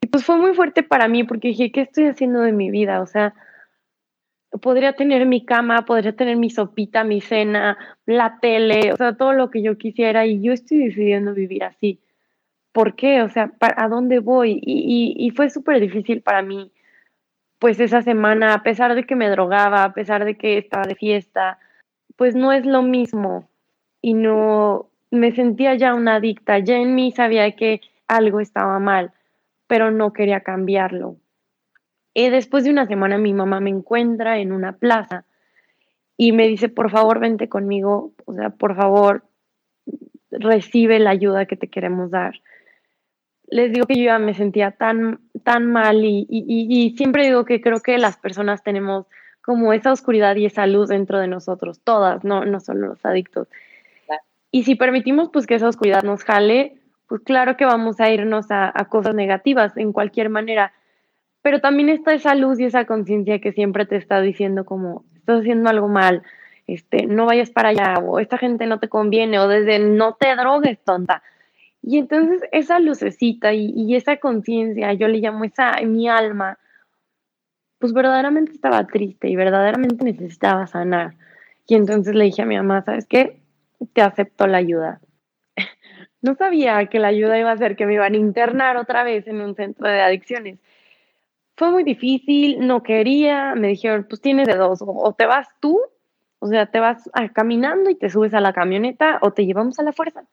[0.01, 3.01] Y pues fue muy fuerte para mí porque dije, ¿qué estoy haciendo de mi vida?
[3.01, 3.33] O sea,
[4.61, 9.33] podría tener mi cama, podría tener mi sopita, mi cena, la tele, o sea, todo
[9.33, 11.99] lo que yo quisiera y yo estoy decidiendo vivir así.
[12.75, 13.21] ¿Por qué?
[13.21, 14.59] O sea, ¿a dónde voy?
[14.61, 16.73] Y, fue súper difícil para mí,
[17.57, 20.95] pues esa semana, a pesar de que me drogaba, a pesar de que estaba de
[20.95, 21.57] fiesta,
[22.17, 23.47] pues no es lo mismo
[24.01, 29.13] y no me sentía ya una adicta, ya en mí sabía que algo estaba mal,
[29.67, 31.15] pero no quería cambiarlo.
[32.13, 35.23] Y después de una semana mi mamá me encuentra en una plaza
[36.17, 39.23] y me dice, por favor, vente conmigo, o sea, por favor,
[40.29, 42.41] recibe la ayuda que te queremos dar.
[43.47, 47.61] Les digo que yo ya me sentía tan, tan mal y, y siempre digo que
[47.61, 49.05] creo que las personas tenemos
[49.41, 53.47] como esa oscuridad y esa luz dentro de nosotros, todas, no, no solo los adictos.
[54.51, 56.77] Y si permitimos pues que esa oscuridad nos jale,
[57.07, 60.73] pues claro que vamos a irnos a, a cosas negativas en cualquier manera
[61.45, 65.41] pero también está esa luz y esa conciencia que siempre te está diciendo como, estás
[65.41, 66.23] haciendo algo mal,
[66.65, 70.35] este, no vayas para allá, o esta gente no te conviene, o desde no te
[70.35, 71.21] drogues, tonta.
[71.85, 76.57] Y entonces esa lucecita y, esa conciencia, yo le llamo esa, mi alma,
[77.79, 81.13] pues verdaderamente estaba triste y verdaderamente necesitaba sanar.
[81.67, 83.39] Y entonces le dije a mi mamá, ¿sabes qué?
[83.93, 84.99] Te acepto la ayuda.
[86.21, 89.27] no sabía que la ayuda iba a ser que me iban a internar otra vez
[89.27, 90.59] en un centro de adicciones
[91.57, 95.79] fue muy difícil, no quería, me dijeron, pues tienes de dos, o, te vas tú,
[96.39, 99.83] o sea, te vas caminando y te subes a la camioneta, o te llevamos a
[99.83, 100.25] la fuerza.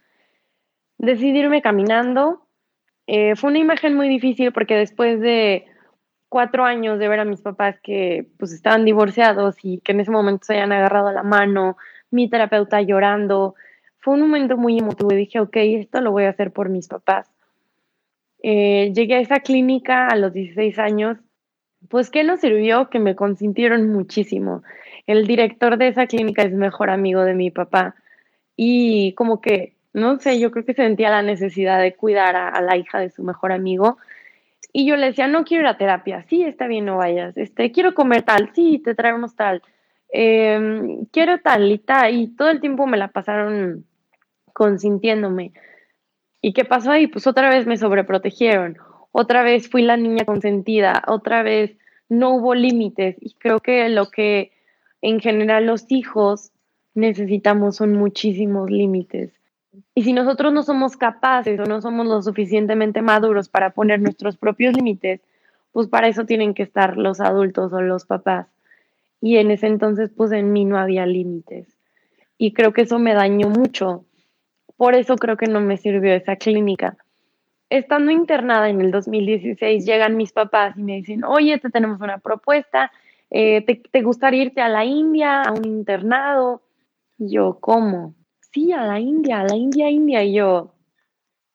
[1.03, 2.47] Decidí irme caminando.
[3.07, 5.67] Eh, fue una imagen muy difícil porque después de
[6.29, 10.13] cuatro años de ver a mis papás que pues estaban divorciados y que en ese
[10.13, 11.77] momento se hayan agarrado la mano,
[12.11, 13.57] mi terapeuta llorando,
[13.99, 16.89] fue un momento muy emotivo y dije, ok, esto lo voy a hacer por mis
[16.89, 17.29] papás.
[18.43, 21.19] Eh, llegué a esa clínica a los 16 años,
[21.89, 22.91] pues ¿qué nos sirvió?
[22.91, 24.63] Que me consintieron muchísimo.
[25.09, 27.97] El director de esa clínica es mejor amigo de mi papá
[28.57, 32.77] y como que, no sé, yo creo que sentía la necesidad de cuidar a, la
[32.77, 33.99] hija de su mejor amigo.
[34.73, 37.37] Y yo le decía, no quiero ir a terapia, sí, está bien, no vayas.
[37.37, 39.63] Este, quiero comer tal, sí, te traemos tal.
[40.11, 42.15] Em, quiero tal y tal.
[42.15, 43.85] Y todo el tiempo me la pasaron
[44.55, 45.53] consintiéndome.
[46.41, 47.07] ¿Y qué pasó ahí?
[47.07, 48.79] Pues otra vez me sobreprotegieron,
[49.13, 51.77] otra vez fui la niña consentida, otra vez
[52.09, 53.17] no hubo límites.
[53.21, 54.53] Y creo que lo que
[55.03, 56.51] en general los hijos
[56.95, 59.33] necesitamos son muchísimos límites.
[59.95, 64.37] Y si nosotros no somos capaces o no somos lo suficientemente maduros para poner nuestros
[64.37, 65.21] propios límites,
[65.73, 68.47] pues para eso tienen que estar los adultos o los papás.
[69.21, 71.69] Y en ese entonces, pues en mí no había límites.
[72.37, 74.05] Y creo que eso me dañó mucho,
[74.77, 76.97] por eso creo que no me sirvió esa clínica.
[77.71, 82.19] Estando internada en el 2016, llegan mis papás y me dicen, oye, te tenemos una
[82.19, 82.91] propuesta,
[83.31, 86.63] eh, ¿te, gustaría irte a la India, a un internado?
[87.17, 88.15] yo, ¿cómo?
[88.53, 90.23] Sí, a la India, a la India, India.
[90.23, 90.75] Y yo,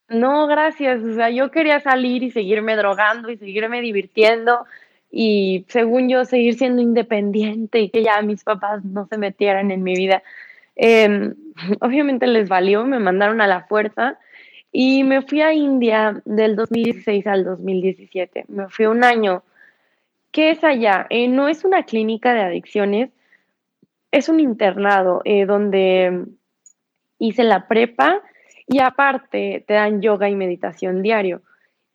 [0.09, 1.03] no, gracias.
[1.03, 4.65] O sea, yo quería salir y seguirme drogando y seguirme divirtiendo
[5.11, 9.83] y según yo seguir siendo independiente y que ya mis papás no se metieran en
[9.83, 10.23] mi vida.
[10.75, 11.35] Em,
[11.81, 14.19] obviamente les valió, me mandaron a la fuerza
[14.71, 18.45] y me fui a India del 2016 al 2017.
[18.49, 19.43] Me fui un año.
[20.31, 21.07] ¿Qué es allá?
[21.09, 23.11] Eh, no es una clínica de adicciones,
[24.11, 26.25] es un internado eh, donde
[27.19, 28.21] hice la prepa
[28.67, 31.41] y aparte te dan yoga y meditación diario.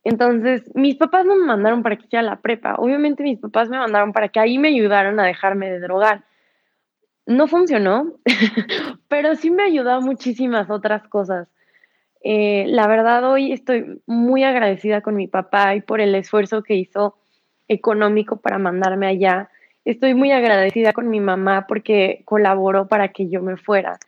[0.05, 2.75] Entonces, mis papás no me mandaron para que hiciera la prepa.
[2.77, 6.25] Obviamente mis papás me mandaron para que ahí me ayudaran a dejarme de drogar.
[7.25, 8.15] No funcionó,
[9.09, 11.49] pero sí me ayudó muchísimas otras cosas.
[12.25, 16.75] Eh, la verdad hoy estoy muy agradecida con mi papá y por el esfuerzo que
[16.75, 17.17] hizo
[17.69, 19.51] económico para mandarme allá.
[19.85, 23.99] Estoy muy agradecida con mi mamá porque colaboró para que yo me fuera.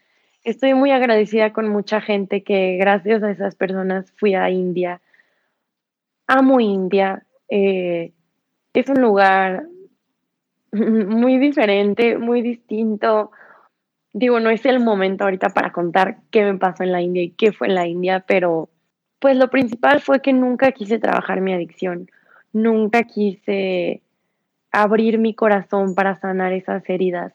[0.44, 5.00] Estoy muy agradecida con mucha gente que gracias a esas personas fui a India.
[6.26, 7.24] Amo India.
[7.48, 8.12] Eh,
[8.74, 9.64] es un lugar
[10.72, 13.30] muy diferente, muy distinto.
[14.12, 17.30] Digo, no es el momento ahorita para contar qué me pasó en la India y
[17.30, 18.68] qué fue en la India, pero
[19.20, 22.10] pues lo principal fue que nunca quise trabajar mi adicción,
[22.52, 24.02] nunca quise
[24.70, 27.32] abrir mi corazón para sanar esas heridas.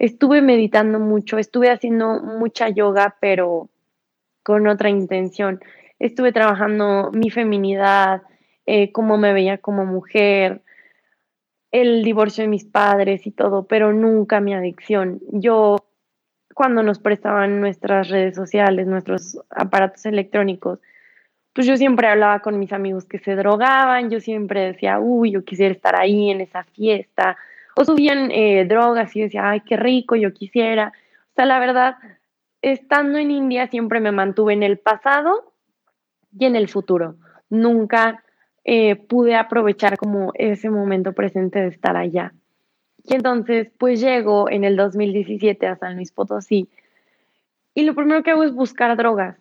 [0.00, 3.68] Estuve meditando mucho, estuve haciendo mucha yoga, pero
[4.42, 5.60] con otra intención.
[5.98, 8.22] Estuve trabajando mi feminidad,
[8.64, 10.62] eh, cómo me veía como mujer,
[11.70, 15.20] el divorcio de mis padres y todo, pero nunca mi adicción.
[15.32, 15.76] Yo,
[16.54, 20.78] cuando nos prestaban nuestras redes sociales, nuestros aparatos electrónicos,
[21.52, 25.44] pues yo siempre hablaba con mis amigos que se drogaban, yo siempre decía, uy, yo
[25.44, 27.36] quisiera estar ahí en esa fiesta,
[27.76, 30.92] o subían eh, drogas y decía, ay, qué rico, yo quisiera.
[31.30, 31.96] O sea, la verdad,
[32.62, 35.52] estando en India siempre me mantuve en el pasado
[36.38, 37.16] y en el futuro.
[37.48, 38.22] Nunca
[38.64, 42.32] eh, pude aprovechar como ese momento presente de estar allá.
[43.04, 46.68] Y entonces, pues llego en el 2017 a San Luis Potosí
[47.74, 49.36] y lo primero que hago es buscar drogas.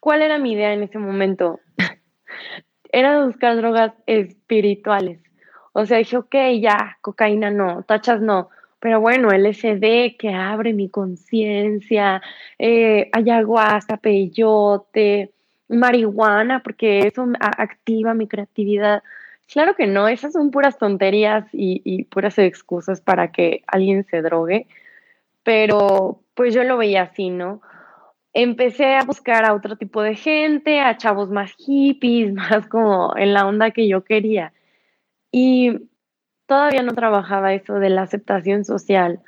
[0.00, 1.60] ¿Cuál era mi idea en ese momento?
[2.92, 5.20] era buscar drogas espirituales.
[5.72, 10.88] O sea, dije, ok, ya, cocaína no, tachas no, pero bueno, LSD que abre mi
[10.88, 12.22] conciencia,
[12.58, 15.32] eh, ayahuasca, peyote,
[15.68, 19.02] marihuana, porque eso activa mi creatividad.
[19.52, 24.22] Claro que no, esas son puras tonterías y, y puras excusas para que alguien se
[24.22, 24.66] drogue,
[25.42, 27.60] pero pues yo lo veía así, ¿no?
[28.32, 33.34] Empecé a buscar a otro tipo de gente, a chavos más hippies, más como en
[33.34, 34.52] la onda que yo quería.
[35.30, 35.88] Y
[36.46, 39.20] todavía no trabajaba eso de la aceptación social,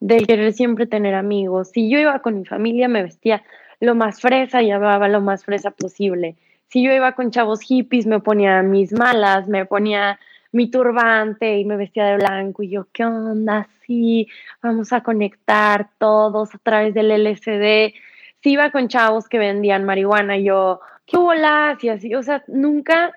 [0.00, 1.70] del querer siempre tener amigos.
[1.70, 3.42] Si yo iba con mi familia, me vestía
[3.80, 6.36] lo más fresa y hablaba lo más fresa posible.
[6.68, 10.18] Si yo iba con chavos hippies, me ponía mis malas, me ponía
[10.52, 13.68] mi turbante y me vestía de blanco y yo, ¿qué onda?
[13.86, 14.28] Sí,
[14.62, 17.94] vamos a conectar todos a través del LCD.
[18.42, 21.82] Si iba con chavos que vendían marihuana, yo, ¿qué bolas?
[21.82, 23.14] Y así, o sea, nunca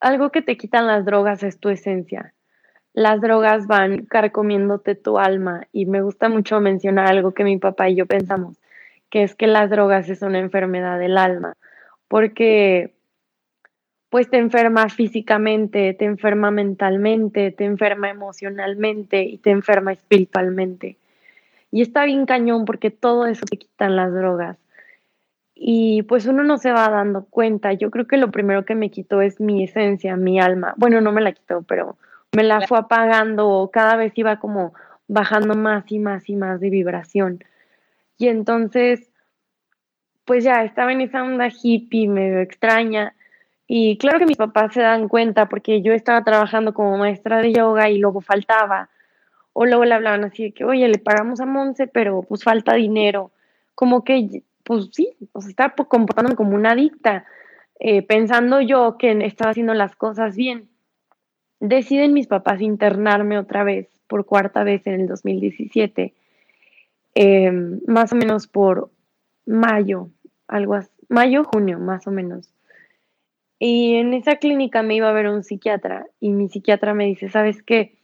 [0.00, 2.34] algo que te quitan las drogas es tu esencia.
[2.92, 7.88] Las drogas van carcomiéndote tu alma y me gusta mucho mencionar algo que mi papá
[7.88, 8.58] y yo pensamos
[9.10, 11.56] que es que las drogas es una enfermedad del alma,
[12.08, 12.94] porque
[14.08, 20.96] pues te enferma físicamente, te enferma mentalmente, te enferma emocionalmente y te enferma espiritualmente.
[21.70, 24.56] Y está bien cañón porque todo eso te quitan las drogas.
[25.62, 27.74] Y pues uno no se va dando cuenta.
[27.74, 30.72] Yo creo que lo primero que me quitó es mi esencia, mi alma.
[30.78, 31.98] Bueno, no me la quitó, pero
[32.32, 33.68] me la fue apagando.
[33.70, 34.72] Cada vez iba como
[35.06, 37.44] bajando más y más y más de vibración.
[38.16, 39.10] Y entonces,
[40.24, 43.14] pues ya estaba en esa onda hippie, medio extraña.
[43.66, 47.52] Y claro que mis papás se dan cuenta porque yo estaba trabajando como maestra de
[47.52, 48.88] yoga y luego faltaba.
[49.52, 52.72] O luego le hablaban así de que, oye, le pagamos a Monse, pero pues falta
[52.76, 53.30] dinero.
[53.74, 57.24] Como que, pues sí, o sea, estaba comportándome como una adicta,
[57.80, 60.68] eh, pensando yo que estaba haciendo las cosas bien.
[61.58, 66.14] Deciden mis papás internarme otra vez, por cuarta vez en el 2017
[67.14, 68.90] Em, más o menos por
[69.44, 70.10] mayo,
[70.46, 72.54] algo así, mayo, junio, más o menos.
[73.58, 77.28] Y en esa clínica me iba a ver un psiquiatra y mi psiquiatra me dice,
[77.28, 77.98] ¿sabes qué?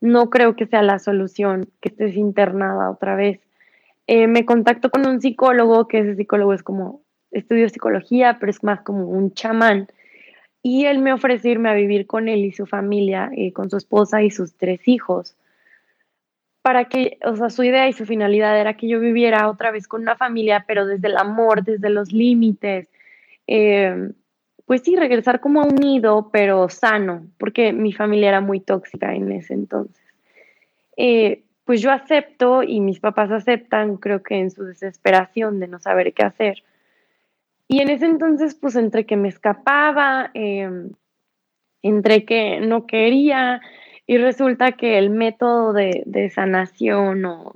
[0.00, 3.40] No creo que sea la solución que estés internada otra vez.
[4.12, 8.64] Eh, me contacto con un psicólogo, que ese psicólogo es como, estudio psicología, pero es
[8.64, 9.86] más como un chamán.
[10.64, 13.76] Y él me ofrece irme a vivir con él y su familia, eh, con su
[13.76, 15.36] esposa y sus tres hijos
[16.60, 19.86] para que, o sea, su idea y su finalidad era que yo viviera otra vez
[19.86, 22.88] con una familia, pero desde el amor, desde los límites.
[23.46, 24.10] Eh,
[24.66, 29.14] pues sí, regresar como a un nido, pero sano, porque mi familia era muy tóxica
[29.14, 30.02] en ese entonces.
[30.96, 35.78] Eh, pues yo acepto y mis papás aceptan, creo que en su desesperación de no
[35.78, 36.64] saber qué hacer.
[37.68, 40.68] Y en ese entonces, pues entre que me escapaba, eh,
[41.80, 43.60] entre que no quería,
[44.04, 47.54] y resulta que el método de, sanación o,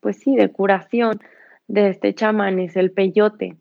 [0.00, 1.20] pues sí, de curación
[1.68, 3.54] de este chamán es el peyote.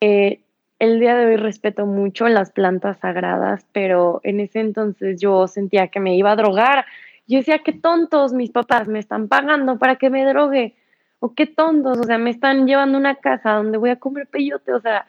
[0.00, 0.42] Eh,
[0.78, 5.88] el día de hoy respeto mucho las plantas sagradas, pero en ese entonces yo sentía
[5.88, 6.86] que me iba a drogar.
[7.30, 10.74] Yo decía, qué tontos mis papás me están pagando para que me drogue.
[11.20, 14.26] o qué tontos, o sea, me están llevando a una casa donde voy a comer
[14.26, 15.06] peyote, o sea,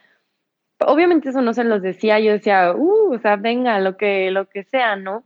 [0.86, 4.50] obviamente eso no se los decía, yo decía, uh, o sea, venga, lo que, lo
[4.50, 5.24] que sea, ¿no?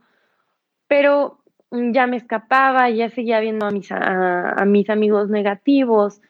[0.88, 1.40] Pero
[1.70, 6.22] ya me escapaba, ya seguía viendo a mis, a mis amigos negativos.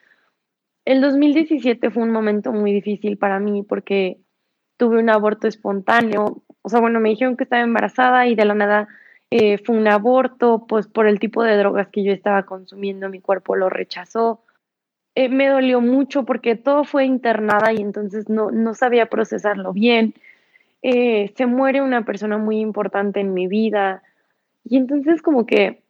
[0.84, 4.18] El 2017 fue un momento muy difícil para mí porque
[4.78, 8.54] tuve un aborto espontáneo, o sea, bueno, me dijeron que estaba embarazada y de la
[8.54, 8.88] nada
[9.30, 13.20] eh, fue un aborto, pues por el tipo de drogas que yo estaba consumiendo, mi
[13.20, 14.42] cuerpo lo rechazó.
[15.14, 20.14] Eh, me dolió mucho porque todo fue internada y entonces no, no sabía procesarlo bien.
[20.82, 24.02] Eh, se muere una persona muy importante en mi vida
[24.64, 25.82] y entonces como que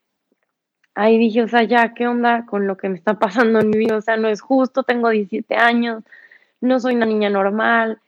[0.95, 3.79] ahí dije, o sea, ya, ¿qué onda con lo que me está pasando en mi
[3.79, 3.97] vida?
[3.97, 6.03] O sea, no es justo, tengo 17 años,
[6.61, 8.01] no soy una niña normal,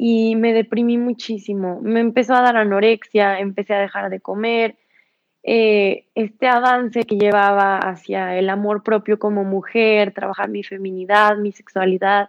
[0.00, 1.80] y me deprimí muchísimo.
[1.82, 4.76] Me empezó a dar anorexia, empecé a dejar de comer.
[5.42, 11.50] Eh, este avance que llevaba hacia el amor propio como mujer, trabajar mi feminidad, mi
[11.50, 12.28] sexualidad,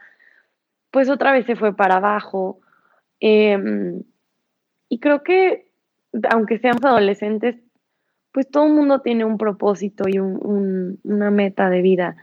[0.89, 2.59] pues otra vez se fue para abajo.
[3.19, 4.01] Em,
[4.89, 5.69] y creo que,
[6.31, 7.55] aunque seamos adolescentes,
[8.31, 12.15] pues todo el mundo tiene un propósito y una meta de vida.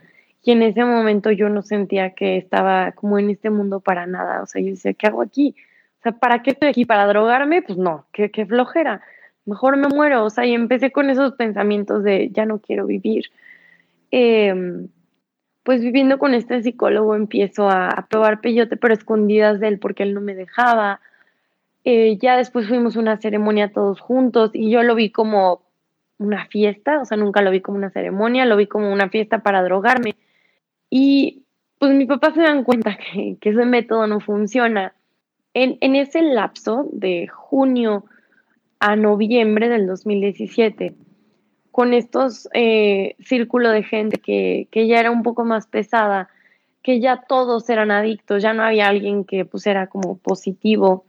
[0.43, 4.41] Y en ese momento yo no sentía que estaba como en este mundo para nada.
[4.41, 5.55] O sea, yo decía, ¿qué hago aquí?
[5.99, 6.85] O sea, ¿para qué estoy aquí?
[6.85, 7.61] ¿Para drogarme?
[7.61, 9.01] Pues no, qué, qué flojera.
[9.45, 10.23] Mejor me muero.
[10.23, 13.25] O sea, y empecé con esos pensamientos de ya no quiero vivir.
[14.11, 14.87] Em,
[15.63, 20.13] pues viviendo con este psicólogo empiezo a, probar peyote, pero escondidas de él porque él
[20.13, 21.01] no me dejaba.
[21.83, 25.61] Eh, ya después fuimos a una ceremonia todos juntos y yo lo vi como
[26.19, 29.39] una fiesta, o sea, nunca lo vi como una ceremonia, lo vi como una fiesta
[29.39, 30.15] para drogarme.
[30.89, 31.43] Y
[31.79, 34.93] pues mi papá se dan cuenta que, ese método no funciona.
[35.53, 38.05] En, en, ese lapso de junio
[38.79, 40.93] a noviembre del 2017,
[41.71, 46.29] con estos eh, círculos de gente que, que, ya era un poco más pesada,
[46.83, 51.05] que ya todos eran adictos, ya no había alguien que pues era como positivo,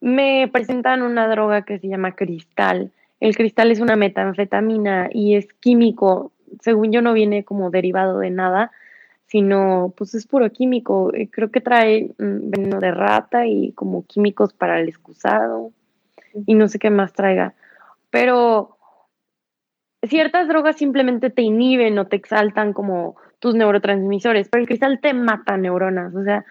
[0.00, 2.92] me presentan una droga que se llama cristal.
[3.20, 8.30] El cristal es una metanfetamina y es químico según yo no viene como derivado de
[8.30, 8.70] nada,
[9.26, 11.12] sino pues es puro químico.
[11.14, 15.72] Eh, creo que trae mm, veneno de rata y como químicos para el excusado
[16.46, 17.54] y no sé qué más traiga.
[18.10, 18.76] Pero
[20.02, 25.12] ciertas drogas simplemente te inhiben o te exaltan como tus neurotransmisores, pero el cristal te
[25.12, 26.44] mata neuronas, o sea,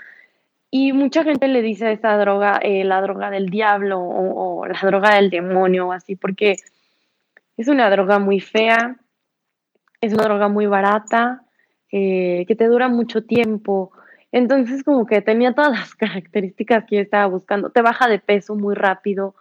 [0.70, 4.68] y mucha gente le dice a esa droga eh, la droga del diablo o, o,
[4.68, 6.58] la droga del demonio o así, porque
[7.58, 8.98] es una droga muy fea,
[10.04, 11.44] es una droga muy barata,
[11.90, 13.94] eh, que te dura mucho tiempo.
[14.34, 17.70] Entonces, como que tenía todas las características que yo estaba buscando.
[17.70, 19.34] Te baja de peso muy rápido.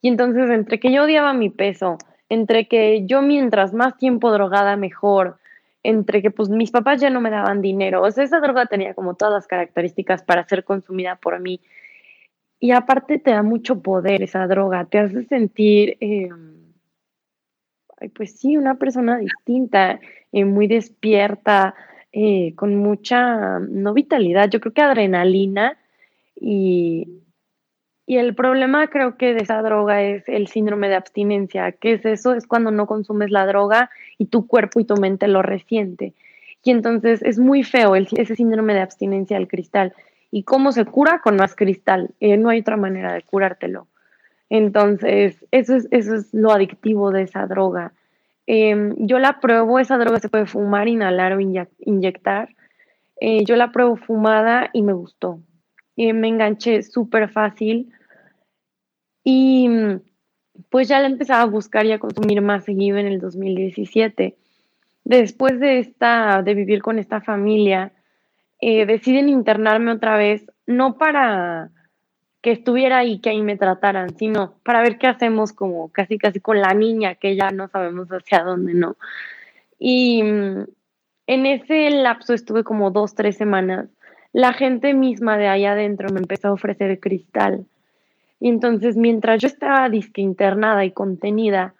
[0.00, 1.98] Y entonces, entre que yo odiaba mi peso,
[2.28, 5.38] entre que yo mientras más tiempo drogada, mejor,
[5.82, 8.02] entre que pues mis papás ya no me daban dinero.
[8.02, 11.60] O sea, esa droga tenía como todas las características para ser consumida por mí.
[12.60, 15.96] Y aparte te da mucho poder esa droga, te hace sentir...
[15.98, 16.55] Em,
[18.14, 20.00] pues sí, una persona distinta,
[20.32, 21.74] eh, muy despierta,
[22.12, 25.78] eh, con mucha, no vitalidad, yo creo que adrenalina
[26.34, 27.08] y,
[28.06, 31.72] y el problema creo que de esa droga es el síndrome de abstinencia.
[31.72, 32.34] ¿Qué es eso?
[32.34, 36.14] Es cuando no consumes la droga y tu cuerpo y tu mente lo resiente.
[36.62, 39.92] Y entonces es muy feo ese síndrome de abstinencia del cristal.
[40.30, 41.20] ¿Y cómo se cura?
[41.22, 42.10] Con más cristal.
[42.20, 43.88] Eh, no hay otra manera de curártelo.
[44.48, 47.92] Entonces, eso es, eso es lo adictivo de esa droga.
[48.46, 52.54] Em, yo la pruebo, esa droga se puede fumar, inhalar o inyectar.
[53.20, 55.40] Eh, yo la pruebo fumada y me gustó.
[55.96, 57.90] Eh, me enganché súper fácil
[59.24, 59.68] y
[60.70, 64.36] pues ya la empezaba a buscar y a consumir más seguido en el 2017.
[65.04, 67.92] Después de, esta, de vivir con esta familia,
[68.60, 71.70] eh, deciden internarme otra vez, no para
[72.46, 76.38] que estuviera ahí, que ahí me trataran, sino para ver qué hacemos como casi casi
[76.38, 78.94] con la niña, que ya no sabemos hacia dónde, ¿no?
[79.80, 80.64] Y mm,
[81.26, 83.88] en ese lapso estuve como dos, tres semanas.
[84.32, 87.66] La gente misma de ahí adentro me empezó a ofrecer cristal.
[88.38, 91.74] Y entonces, mientras yo estaba disque internada y contenida,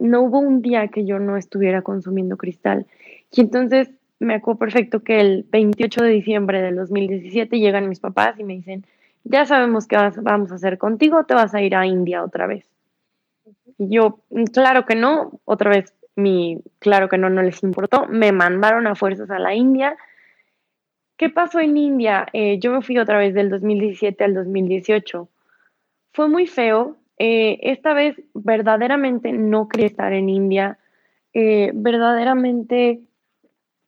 [0.00, 2.84] no hubo un día que yo no estuviera consumiendo cristal.
[3.30, 8.40] Y entonces me acuerdo perfecto que el 28 de diciembre del 2017 llegan mis papás
[8.40, 8.84] y me dicen,
[9.24, 12.68] ya sabemos qué vamos a hacer contigo, te vas a ir a India otra vez.
[13.78, 18.06] Y yo, mm, claro que no, otra vez mi, claro que no, no les importó,
[18.06, 19.96] me mandaron a fuerzas a la India.
[21.16, 22.26] ¿Qué pasó en India?
[22.32, 25.28] Eh, yo me fui otra vez del 2017 al 2018.
[26.12, 26.96] Fue muy feo.
[27.18, 30.78] Eh, esta vez verdaderamente no quería estar en India.
[31.34, 33.00] Eh, verdaderamente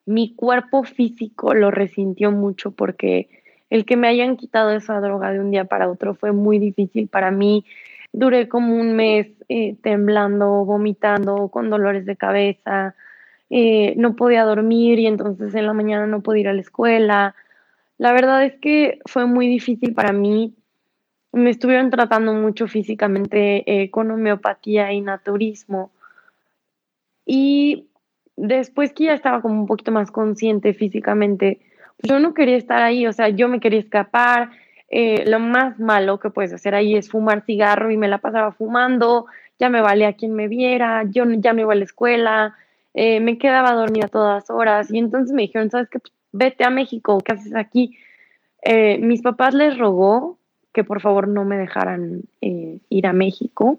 [0.05, 3.42] mi cuerpo físico lo resintió mucho porque
[3.73, 7.09] el que me hayan quitado esa droga de un día para otro fue muy difícil
[7.09, 7.65] para mí.
[8.13, 12.95] Duré como un mes eh, temblando, vomitando, con dolores de cabeza,
[13.49, 17.35] eh, no podía dormir y entonces en la mañana no podía ir a la escuela.
[17.97, 20.55] La verdad es que fue muy difícil para mí.
[21.33, 25.93] Me estuvieron tratando mucho físicamente eh, con homeopatía y naturismo.
[27.25, 27.89] Y
[28.37, 31.72] después que ya estaba como un poquito más consciente físicamente,
[32.03, 34.51] yo no quería estar ahí, o sea, yo me quería escapar.
[34.89, 38.53] Eh, lo más malo que puedes hacer ahí es fumar cigarro y me la pasaba
[38.53, 39.27] fumando,
[39.59, 42.57] ya me valía quien me viera, yo ya me iba a la escuela,
[42.93, 45.99] eh, me quedaba dormida todas horas y entonces me dijeron, ¿sabes qué?
[45.99, 47.97] Pues, vete a México, ¿qué haces aquí?
[48.63, 50.39] Eh, mis papás les rogó
[50.75, 53.79] que por favor no me dejaran ir a México.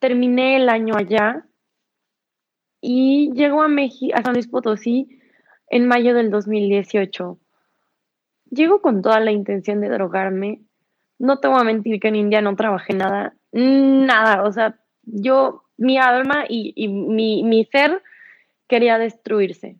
[0.00, 1.44] Terminé el año allá
[2.80, 5.17] y llego a México, a San Luis Potosí
[5.70, 7.38] en mayo del 2018.
[8.50, 10.62] Llego con toda la intención de drogarme.
[11.18, 14.44] No te voy a mentir que en India no trabajé nada, nada.
[14.44, 18.02] O sea, yo, mi alma y, mi, mi, ser
[18.66, 19.76] quería destruirse.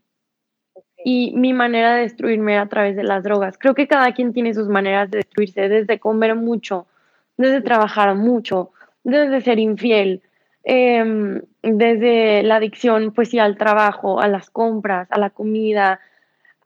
[1.05, 3.57] Y mi manera de destruirme era a través de las drogas.
[3.57, 6.87] Creo que cada quien tiene sus maneras de destruirse, desde comer mucho,
[7.37, 8.73] desde trabajar mucho,
[9.05, 10.23] desde ser infiel,
[10.71, 15.99] Em, desde la adicción, pues sí, al trabajo, a las compras, a la comida,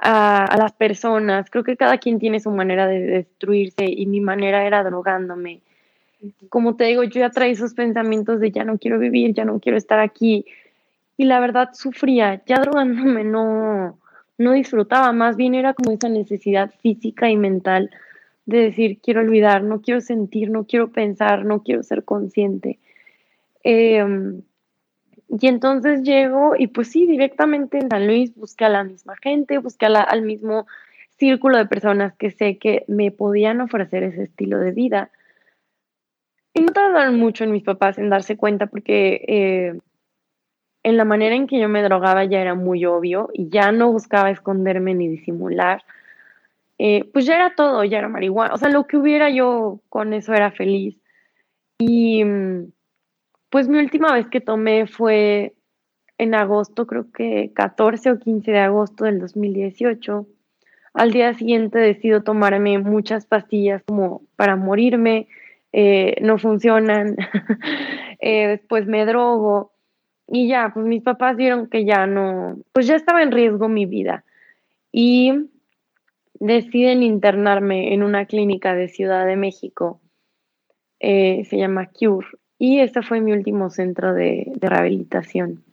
[0.00, 1.48] a, las personas.
[1.50, 5.60] Creo que cada quien tiene su manera de destruirse y mi manera era drogándome.
[6.48, 9.60] Como te digo, yo ya traía esos pensamientos de ya no quiero vivir, ya no
[9.60, 10.46] quiero estar aquí.
[11.16, 14.00] Y la verdad sufría, ya drogándome no,
[14.36, 17.90] no disfrutaba, más bien era como esa necesidad física y mental
[18.46, 22.80] de decir, quiero olvidar, no quiero sentir, no quiero pensar, no quiero ser consciente.
[23.62, 24.42] Em,
[25.28, 29.58] y entonces llego y pues sí, directamente en San Luis busqué a la misma gente,
[29.58, 30.66] busqué al mismo
[31.16, 35.10] círculo de personas que sé que me podían ofrecer ese estilo de vida.
[36.54, 39.78] Y no tardaron mucho en mis papás en darse cuenta porque eh,
[40.82, 43.92] en la manera en que yo me drogaba ya era muy obvio y ya no
[43.92, 45.84] buscaba esconderme ni disimular.
[46.78, 48.54] Eh, pues ya era todo, ya era marihuana.
[48.54, 51.00] O sea, lo que hubiera yo con eso era feliz.
[51.78, 52.72] Y mm,
[53.52, 55.54] pues mi última vez que tomé fue
[56.16, 60.26] en agosto, creo que 14 o 15 de agosto del 2018.
[60.94, 65.28] Al día siguiente decido tomarme muchas pastillas como para morirme,
[65.74, 67.16] eh, no funcionan,
[68.20, 69.72] eh, después me drogo
[70.26, 73.84] y ya, pues mis papás vieron que ya no, pues ya estaba en riesgo mi
[73.84, 74.24] vida
[74.92, 75.50] y
[76.40, 80.00] deciden internarme en una clínica de Ciudad de México,
[81.00, 82.28] eh, se llama Cure,
[82.62, 85.64] y este fue mi último centro de, rehabilitación.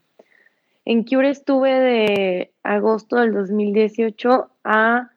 [0.86, 5.12] En Cure estuve de agosto del 2018 a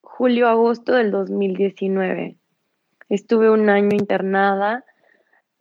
[0.00, 2.34] julio-agosto del 2019.
[3.08, 4.84] Estuve un año internada.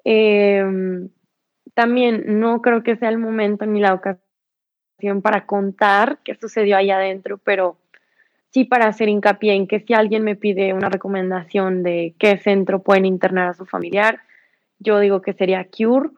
[0.04, 1.10] Em,
[1.76, 6.90] también no creo que sea el momento ni la ocasión para contar qué sucedió ahí
[6.90, 7.78] adentro, pero
[8.50, 12.82] sí para hacer hincapié en que si alguien me pide una recomendación de qué centro
[12.82, 14.22] pueden internar a su familiar,
[14.80, 16.10] yo digo que sería Cure.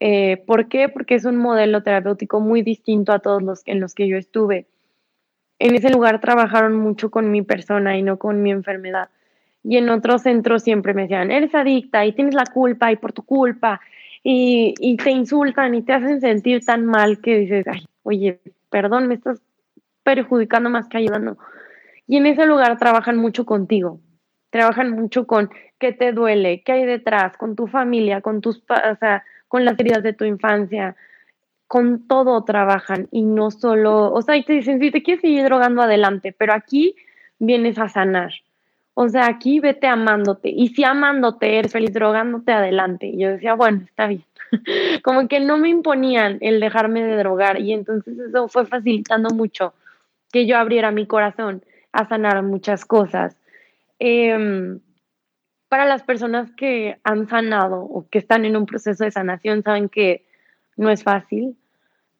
[0.00, 0.88] Eh, ¿Por qué?
[0.88, 4.66] Porque es un modelo terapéutico muy distinto a todos los en los que yo estuve.
[5.58, 9.10] En ese lugar trabajaron mucho con mi persona y no con mi enfermedad.
[9.62, 13.12] Y en otros centros siempre me decían, eres adicta y tienes la culpa y por
[13.12, 13.80] tu culpa.
[14.24, 18.40] Y, y te insultan y te hacen sentir tan mal que dices, ay, oye,
[18.70, 19.40] perdón, me estás
[20.02, 21.38] perjudicando más que ayudando.
[22.06, 24.00] Y en ese lugar trabajan mucho contigo,
[24.52, 28.96] trabajan mucho con qué te duele, qué hay detrás, con tu familia, con tus, o
[29.00, 30.94] sea, con las heridas de tu infancia,
[31.66, 35.44] con todo trabajan y no solo, o sea, y te dicen, si te quieres seguir
[35.44, 36.94] drogando adelante, pero aquí
[37.38, 38.32] vienes a sanar.
[38.94, 40.50] O sea, aquí vete amándote.
[40.50, 43.06] Y si amándote eres feliz drogándote adelante.
[43.06, 44.24] Y yo decía, bueno, está bien.
[45.02, 47.58] Como que no me imponían el dejarme de drogar.
[47.58, 49.72] Y entonces eso fue facilitando mucho
[50.30, 53.36] que yo abriera mi corazón a sanar muchas cosas.
[54.04, 54.80] Eh,
[55.68, 59.88] para las personas que han sanado o que están en un proceso de sanación, saben
[59.88, 60.26] que
[60.76, 61.56] no es fácil,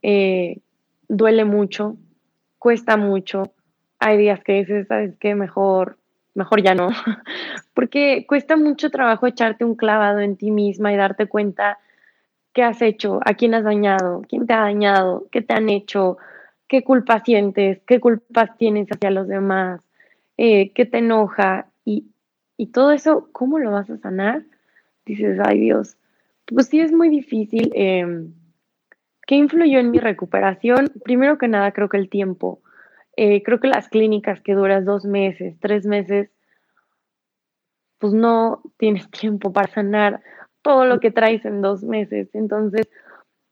[0.01, 0.61] eh,
[1.09, 1.97] duele mucho,
[2.61, 3.53] cuesta mucho.
[3.99, 5.35] Hay días que dices, ¿sabes qué?
[5.35, 5.99] Mejor,
[6.35, 6.89] mejor ya no.
[7.75, 11.79] Porque cuesta mucho trabajo echarte un clavado en ti misma y darte cuenta
[12.53, 16.17] qué has hecho, a quién has dañado, quién te ha dañado, qué te han hecho,
[16.69, 19.83] qué culpa sientes, qué culpas tienes hacia los demás,
[20.37, 21.67] eh, qué te enoja.
[22.57, 24.45] Y todo eso, ¿cómo lo vas a sanar?
[25.05, 25.97] Dices, ay Dios,
[26.47, 28.33] pues sí es muy difícil em,
[29.27, 30.93] ¿Qué influyó en mi recuperación?
[31.05, 32.61] Primero que nada, creo que el tiempo.
[33.17, 36.31] Eh, creo que las clínicas que duras dos meses, tres meses,
[37.99, 40.21] pues no tienes tiempo para sanar
[40.63, 42.29] todo lo que traes en dos meses.
[42.35, 42.89] Entonces,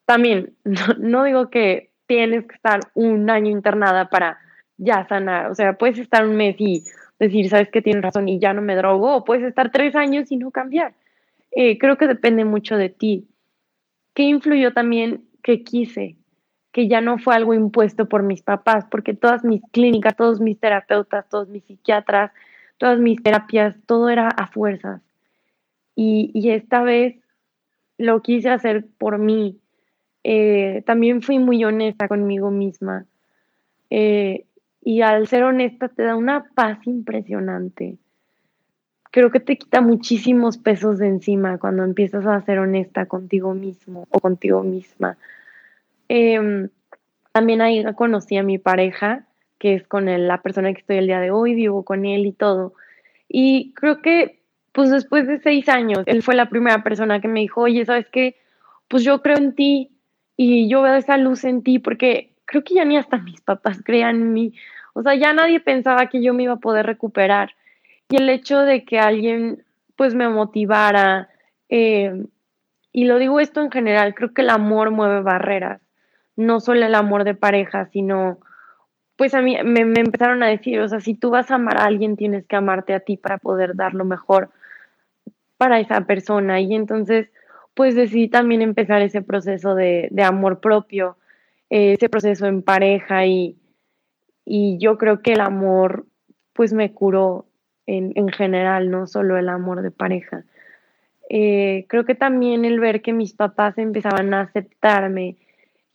[0.06, 0.56] también,
[0.98, 4.38] no, digo que tienes que estar un año internada para
[4.76, 5.50] ya sanar.
[5.50, 6.84] O sea, puedes estar un mes y
[7.20, 10.32] decir, sabes que tienes razón y ya no me drogo, o puedes estar tres años
[10.32, 10.94] y no cambiar.
[11.52, 13.28] Eh, creo que depende mucho de ti.
[14.14, 16.16] ¿Qué influyó también que quise?
[16.72, 20.58] Que ya no fue algo impuesto por mis papás, porque todas mis clínicas, todos mis
[20.58, 22.32] terapeutas, todos mis psiquiatras,
[22.78, 25.02] todas mis terapias, todo era a fuerzas.
[25.94, 27.16] Y, esta vez
[27.98, 29.58] lo quise hacer por mí.
[30.24, 33.04] Eh, también fui muy honesta conmigo misma.
[33.90, 34.46] Eh,
[34.82, 37.98] y al ser honesta te da una paz impresionante.
[39.10, 44.06] Creo que te quita muchísimos pesos de encima cuando empiezas a ser honesta contigo mismo
[44.10, 45.18] o contigo misma.
[46.08, 46.68] Em,
[47.32, 49.26] también ahí conocí a mi pareja,
[49.58, 52.32] que es con la persona que estoy el día de hoy, vivo con él y
[52.32, 52.74] todo.
[53.28, 54.40] Y creo que,
[54.72, 58.06] pues después de seis años, él fue la primera persona que me dijo, oye, ¿sabes
[58.10, 58.36] qué?
[58.88, 59.90] Pues yo creo en ti
[60.36, 63.80] y yo veo esa luz en ti porque creo que ya ni hasta mis papás
[63.84, 64.54] creían en mí.
[64.92, 67.54] O sea, ya nadie pensaba que yo me iba a poder recuperar.
[68.08, 71.28] Y el hecho de que alguien pues me motivara,
[71.68, 72.24] eh,
[72.90, 75.80] y lo digo esto en general, creo que el amor mueve barreras,
[76.34, 78.40] no solo el amor de pareja, sino
[79.14, 81.84] pues a mí me, empezaron a decir, o sea, si tú vas a amar a
[81.84, 84.50] alguien, tienes que amarte a ti para poder dar lo mejor
[85.56, 86.58] para esa persona.
[86.60, 87.30] Y entonces,
[87.74, 91.16] pues decidí también empezar ese proceso de amor propio
[91.70, 93.56] ese proceso en pareja y,
[94.44, 96.06] y yo creo que el amor
[96.52, 97.46] pues me curó
[97.86, 100.44] en, en general, no solo el amor de pareja.
[101.28, 105.36] Eh, creo que también el ver que mis papás empezaban a aceptarme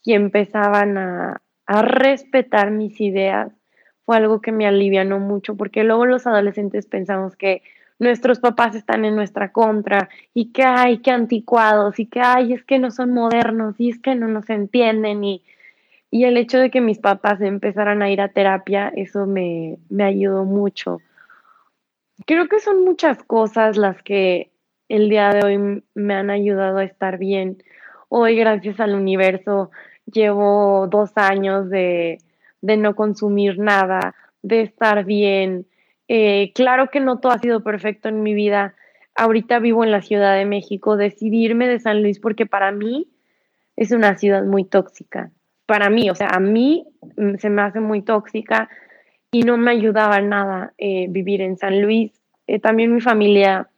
[0.03, 3.51] y empezaban a, a respetar mis ideas
[4.05, 7.63] fue algo que me alivianó mucho porque luego los adolescentes pensamos que
[7.97, 12.63] nuestros papás están en nuestra contra y que hay que anticuados y que hay es
[12.63, 15.43] que no son modernos y es que no nos entienden y
[16.11, 20.45] y el hecho de que mis papás empezaran a ir a terapia, eso me, ayudó
[20.45, 21.01] mucho.
[22.25, 24.51] Creo que son muchas cosas las que
[24.87, 27.61] el día de hoy me han ayudado a estar bien.
[28.07, 29.71] Hoy, gracias al universo,
[30.05, 32.19] llevo dos años de,
[32.61, 35.65] no consumir nada, de estar bien.
[36.07, 38.75] Eh, claro que no todo ha sido perfecto en mi vida.
[39.15, 40.97] Ahorita vivo en la Ciudad de México.
[40.97, 43.09] Decidirme de San Luis porque para mí
[43.75, 45.31] es una ciudad muy tóxica
[45.65, 46.87] para mí, o sea, a mí
[47.17, 48.69] mm, se me hace muy tóxica
[49.31, 52.11] y no me ayudaba nada eh, vivir en San Luis.
[52.47, 53.69] Eh, también mi familia,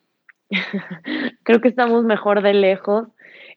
[1.43, 3.07] creo que estamos mejor de lejos.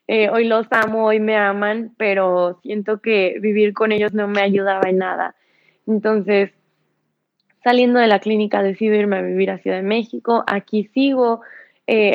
[0.07, 4.41] Eh, hoy los amo, hoy me aman, pero siento que vivir con ellos no me
[4.41, 5.35] ayudaba en nada.
[5.87, 6.51] Entonces,
[7.63, 10.45] saliendo de la clínica, decido irme a vivir a Ciudad de México.
[10.47, 11.43] Aquí sigo.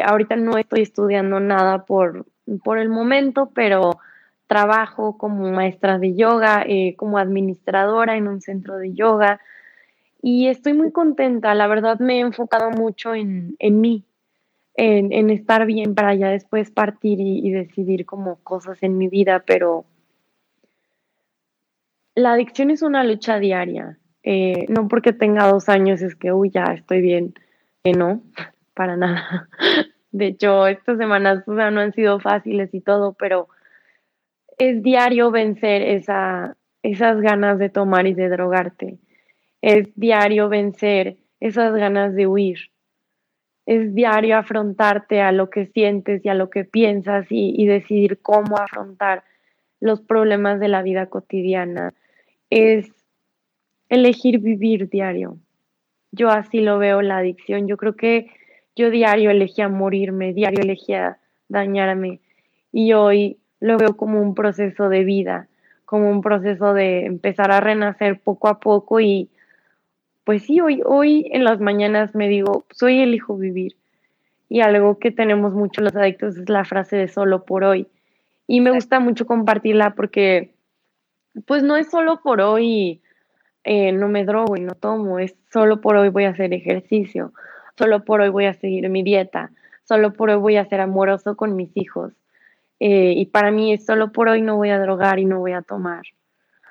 [0.04, 2.26] ahorita no estoy estudiando nada por,
[2.64, 4.00] por el momento, pero
[4.48, 9.40] trabajo como maestra de yoga, eh, como administradora en un centro de yoga
[10.28, 11.54] y estoy muy contenta.
[11.54, 14.06] La verdad me he enfocado mucho en, mí,
[14.74, 19.86] en, estar bien para ya después partir y, decidir como cosas en mi vida, pero
[22.16, 24.00] la adicción es una lucha diaria.
[24.24, 27.36] Eh, no porque tenga dos años es que, uy, ya estoy bien.
[27.84, 28.24] que no,
[28.74, 29.48] para nada.
[30.12, 33.48] De hecho, estas semanas no han sido fáciles y todo, pero
[34.58, 38.98] es diario vencer esa, esas ganas de tomar y de drogarte.
[39.62, 42.60] Es diario vencer esas ganas de huir.
[43.66, 48.58] Es diario afrontarte a lo que sientes y a lo que piensas y, decidir cómo
[48.58, 49.24] afrontar
[49.80, 51.94] los problemas de la vida cotidiana.
[52.50, 52.92] Es
[53.90, 55.40] elegir vivir diario.
[56.12, 57.68] Yo así lo veo la adicción.
[57.68, 58.28] Yo creo que
[58.76, 61.18] yo diario elegía morirme, diario elegía
[61.50, 62.20] dañarme.
[62.72, 65.48] Y hoy lo veo como un proceso de vida,
[65.86, 69.30] como un proceso de empezar a renacer poco a poco y
[70.24, 73.76] pues sí, hoy, hoy en las mañanas me digo, soy el hijo vivir.
[74.50, 77.88] Y algo que tenemos mucho los adictos es la frase de solo por hoy.
[78.48, 80.56] Y me gusta mucho compartirla porque
[81.46, 83.02] pues no es solo por hoy
[83.68, 87.34] eh, no me drogo y no tomo, es solo por hoy voy a hacer ejercicio,
[87.76, 89.50] solo por hoy voy a seguir mi dieta,
[89.86, 92.14] solo por hoy voy a ser amoroso con mis hijos,
[92.80, 95.54] eh, y para mí es solo por hoy no voy a drogar y no voy
[95.54, 96.04] a tomar.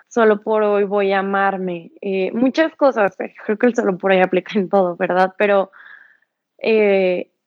[0.08, 1.92] Solo por hoy voy a amarme.
[2.00, 5.34] Eh, muchas cosas, eh, creo que el solo por hoy aplica en todo, ¿verdad?
[5.38, 5.70] Pero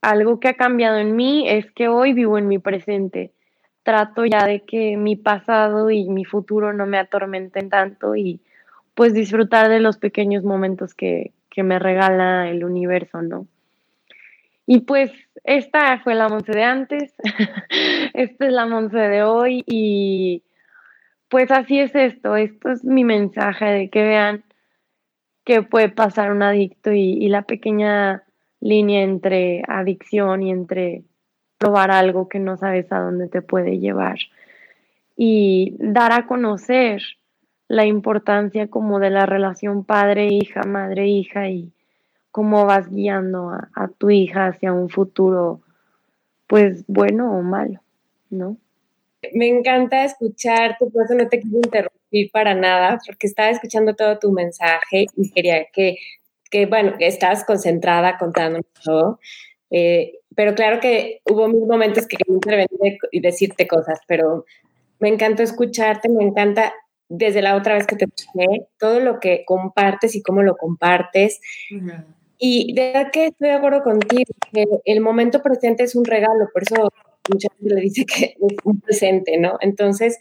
[0.02, 3.34] algo que ha cambiado en mí es que hoy vivo en mi presente.
[3.84, 8.42] trato ya de que mi pasado y mi futuro no me atormenten tanto y
[8.96, 13.48] pues disfrutar de los pequeños momentos que, que me regala el universo, ¿no?
[14.70, 15.12] Y pues
[15.46, 17.16] esta fue la Monse de antes,
[18.14, 20.44] esta es la Monse de hoy y
[21.30, 24.44] pues así es esto, esto es mi mensaje de que vean
[25.46, 28.24] que puede pasar un adicto y, la pequeña
[28.60, 31.06] línea entre adicción y entre
[31.58, 34.18] probar algo que no sabes a dónde te puede llevar
[35.16, 37.02] y dar a conocer
[37.70, 41.72] la importancia como de la relación padre-hija, madre-hija y
[42.38, 45.64] cómo vas guiando a, a, tu hija hacia un futuro,
[46.46, 47.82] pues bueno o malo,
[48.30, 48.58] ¿no?
[49.34, 54.20] Me encanta escucharte, por eso no te quiero interrumpir para nada, porque estaba escuchando todo
[54.20, 55.96] tu mensaje y quería que,
[56.52, 59.20] que bueno, que estás concentrada contando todo.
[59.72, 64.46] Eh, pero claro que hubo mil momentos que quería intervenir y decirte cosas, pero
[65.00, 66.72] me encantó escucharte, me encanta
[67.10, 71.42] desde la otra vez que te escuché, todo lo que compartes y cómo lo compartes.
[72.38, 76.50] Y de verdad que estoy de acuerdo contigo, que el momento presente es un regalo,
[76.54, 76.90] por eso
[77.30, 79.58] mucha gente le dice que es un presente, ¿no?
[79.62, 80.20] Entonces,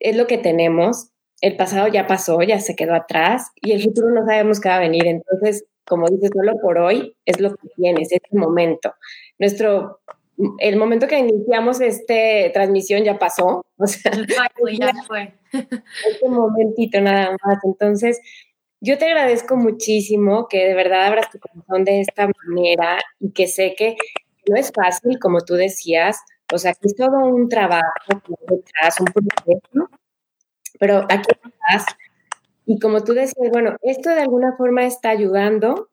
[0.00, 1.08] es lo que tenemos.
[1.40, 4.76] El pasado ya pasó, ya se quedó atrás y el futuro no sabemos qué va
[4.76, 5.06] a venir.
[5.06, 8.94] Entonces, como dices, solo por hoy es lo que tienes, es el momento.
[9.38, 10.00] Nuestro,
[10.58, 12.14] el momento que iniciamos esta
[12.52, 13.64] transmisión ya pasó.
[13.76, 15.34] O sea, ya fue.
[15.52, 17.58] Este momentito nada más.
[17.64, 18.20] Entonces,
[18.82, 23.46] yo te agradezco muchísimo que de verdad abras tu corazón de esta manera y que
[23.46, 23.96] sé que
[24.48, 26.18] no es fácil, como tú decías,
[26.52, 27.84] o sea, es todo un trabajo
[28.48, 29.88] detrás, un proceso,
[30.80, 31.86] pero aquí estás.
[32.66, 35.88] Y como tú decías, bueno, esto de alguna forma está ayudando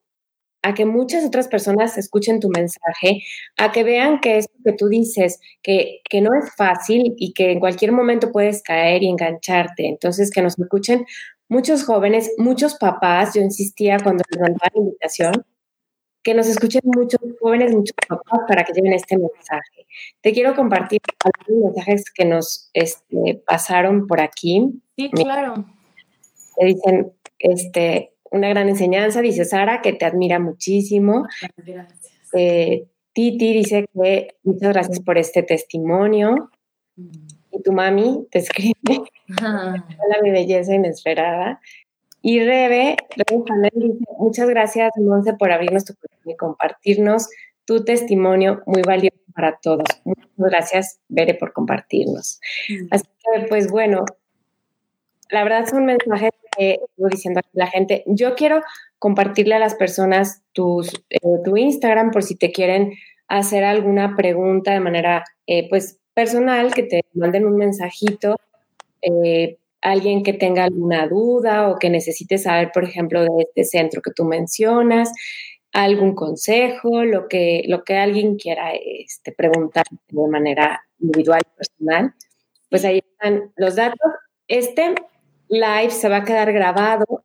[0.64, 3.22] a que muchas otras personas escuchen tu mensaje,
[3.58, 7.52] a que vean que esto que tú dices, que, que no es fácil y que
[7.52, 9.88] en cualquier momento puedes caer y engancharte.
[9.88, 11.06] Entonces, que nos escuchen
[11.50, 15.46] muchos jóvenes, muchos papás, yo insistía cuando les mandaba la invitación,
[16.24, 19.88] que nos escuchen muchos jóvenes, muchos papás para que lleven este mensaje.
[20.22, 24.82] Te quiero compartir algunos mensajes que nos este, pasaron por aquí.
[24.96, 25.66] Sí, claro.
[26.58, 31.26] Te dicen, este, una gran enseñanza, dice Sara, que te admira muchísimo.
[31.58, 32.00] Gracias.
[32.34, 36.52] Eh, Titi dice que muchas gracias por este testimonio.
[36.96, 37.39] Mm.
[37.52, 38.76] Y tu mami te escribe,
[39.42, 41.60] hola mi belleza inesperada.
[42.22, 47.30] Y Rebe, Rebe dice, muchas gracias, Monse, por abrirnos tu corazón y compartirnos
[47.66, 49.86] tu testimonio muy valioso para todos.
[50.04, 52.42] Muchas gracias, Bere, por compartirnos.
[52.68, 52.88] Mm.
[52.92, 54.06] Así que, pues bueno,
[55.30, 58.04] la verdad son mensajes que estoy diciendo a la gente.
[58.08, 58.62] Yo quiero
[58.98, 62.94] compartirle a las personas tus, eh, tu Instagram por si te quieren
[63.28, 68.36] hacer alguna pregunta de manera, eh, pues, personal, que te manden un mensajito
[69.02, 74.02] eh, alguien que tenga alguna duda o que necesite saber, por ejemplo, de este centro
[74.02, 75.14] que tú mencionas,
[75.72, 82.14] algún consejo, lo que, lo que alguien quiera este, preguntar de manera individual y personal,
[82.70, 84.12] pues ahí están los datos.
[84.50, 84.96] Este
[85.48, 87.24] live se va a quedar grabado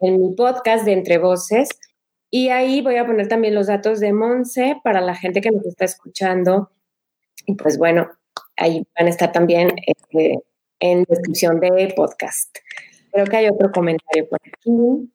[0.00, 1.68] en mi podcast de Entre Voces
[2.30, 5.66] y ahí voy a poner también los datos de Monse para la gente que nos
[5.66, 6.70] está escuchando.
[7.46, 8.10] Y pues bueno,
[8.56, 10.38] ahí van a estar también este,
[10.80, 12.56] en descripción de podcast.
[13.12, 15.10] Creo que hay otro comentario por aquí.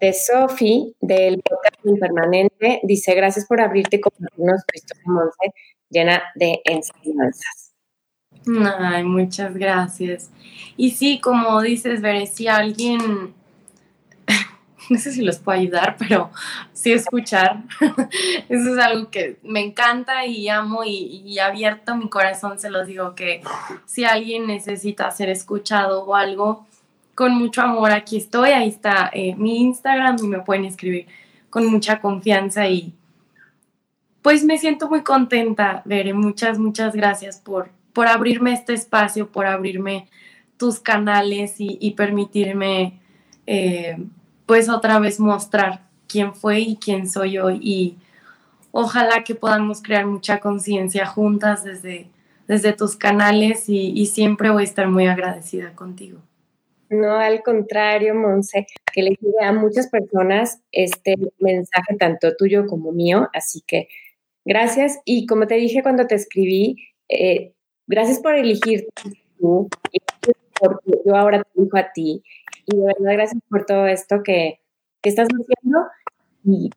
[0.00, 5.54] De Sofi, del podcast Impermanente, dice, gracias por abrirte y compartirnos tu historia, Monse,
[5.90, 7.74] llena de enseñanzas.
[8.78, 10.30] Ay, muchas gracias.
[10.78, 13.34] Y sí, como dices, Veré, si alguien
[14.94, 16.30] no sé si los puedo ayudar, pero
[16.72, 17.62] sí escuchar.
[18.48, 23.14] Eso es algo que me encanta y amo y, abierto mi corazón se los digo
[23.14, 23.42] que
[23.86, 26.66] si alguien necesita ser escuchado o algo,
[27.14, 31.06] con mucho amor aquí estoy, ahí está eh, mi Instagram y me pueden escribir
[31.48, 32.92] con mucha confianza y
[34.22, 36.12] pues me siento muy contenta, Veré.
[36.12, 40.08] Muchas, muchas gracias por, por abrirme este espacio, por abrirme
[40.58, 43.00] tus canales y, permitirme
[43.46, 43.96] eh,
[44.50, 47.98] pues otra vez mostrar quién fue y quién soy hoy y
[48.72, 52.08] ojalá que podamos crear mucha conciencia juntas desde,
[52.48, 56.18] desde tus canales y, siempre voy a estar muy agradecida contigo.
[56.88, 62.90] No, al contrario, Monse, que le llegue a muchas personas este mensaje, tanto tuyo como
[62.90, 63.28] mío.
[63.32, 63.86] Así que
[64.44, 64.98] gracias.
[65.04, 67.52] Y como te dije cuando te escribí, eh,
[67.86, 68.88] gracias por elegir
[69.38, 70.00] tú y
[70.60, 72.22] porque yo ahora te digo a ti
[72.66, 74.60] y de verdad, gracias por todo esto que,
[75.02, 75.86] que estás haciendo.
[76.44, 76.70] Y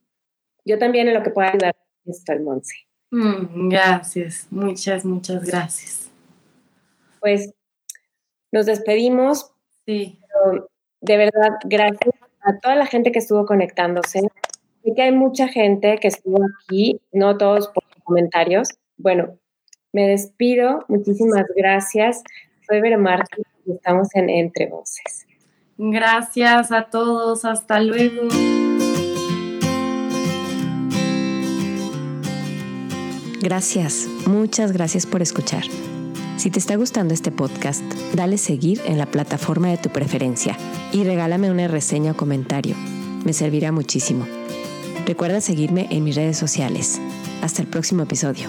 [0.65, 1.75] yo también en lo que pueda ayudar
[2.05, 2.75] estoy, Monse.
[3.11, 6.09] Mm, gracias, muchas, muchas gracias.
[7.19, 7.53] Pues
[8.51, 9.51] nos despedimos.
[9.85, 10.17] Sí.
[11.01, 14.21] de verdad, gracias a toda la gente que estuvo conectándose.
[14.83, 18.69] Sé que hay mucha gente que estuvo aquí, no todos por comentarios.
[18.97, 19.37] Bueno,
[19.91, 20.85] me despido.
[20.87, 22.23] Muchísimas gracias.
[22.67, 22.97] Soy Vera
[23.67, 25.25] estamos en Entre Voces.
[25.77, 27.45] Gracias a todos.
[27.45, 28.27] Hasta luego.
[33.41, 35.63] Gracias, muchas gracias por escuchar.
[36.37, 37.83] Si te está gustando este podcast,
[38.13, 40.57] dale seguir en la plataforma de tu preferencia
[40.93, 42.75] y regálame una reseña o comentario.
[43.25, 44.25] Me servirá muchísimo.
[45.05, 47.01] Recuerda seguirme en mis redes sociales.
[47.41, 48.47] Hasta el próximo episodio.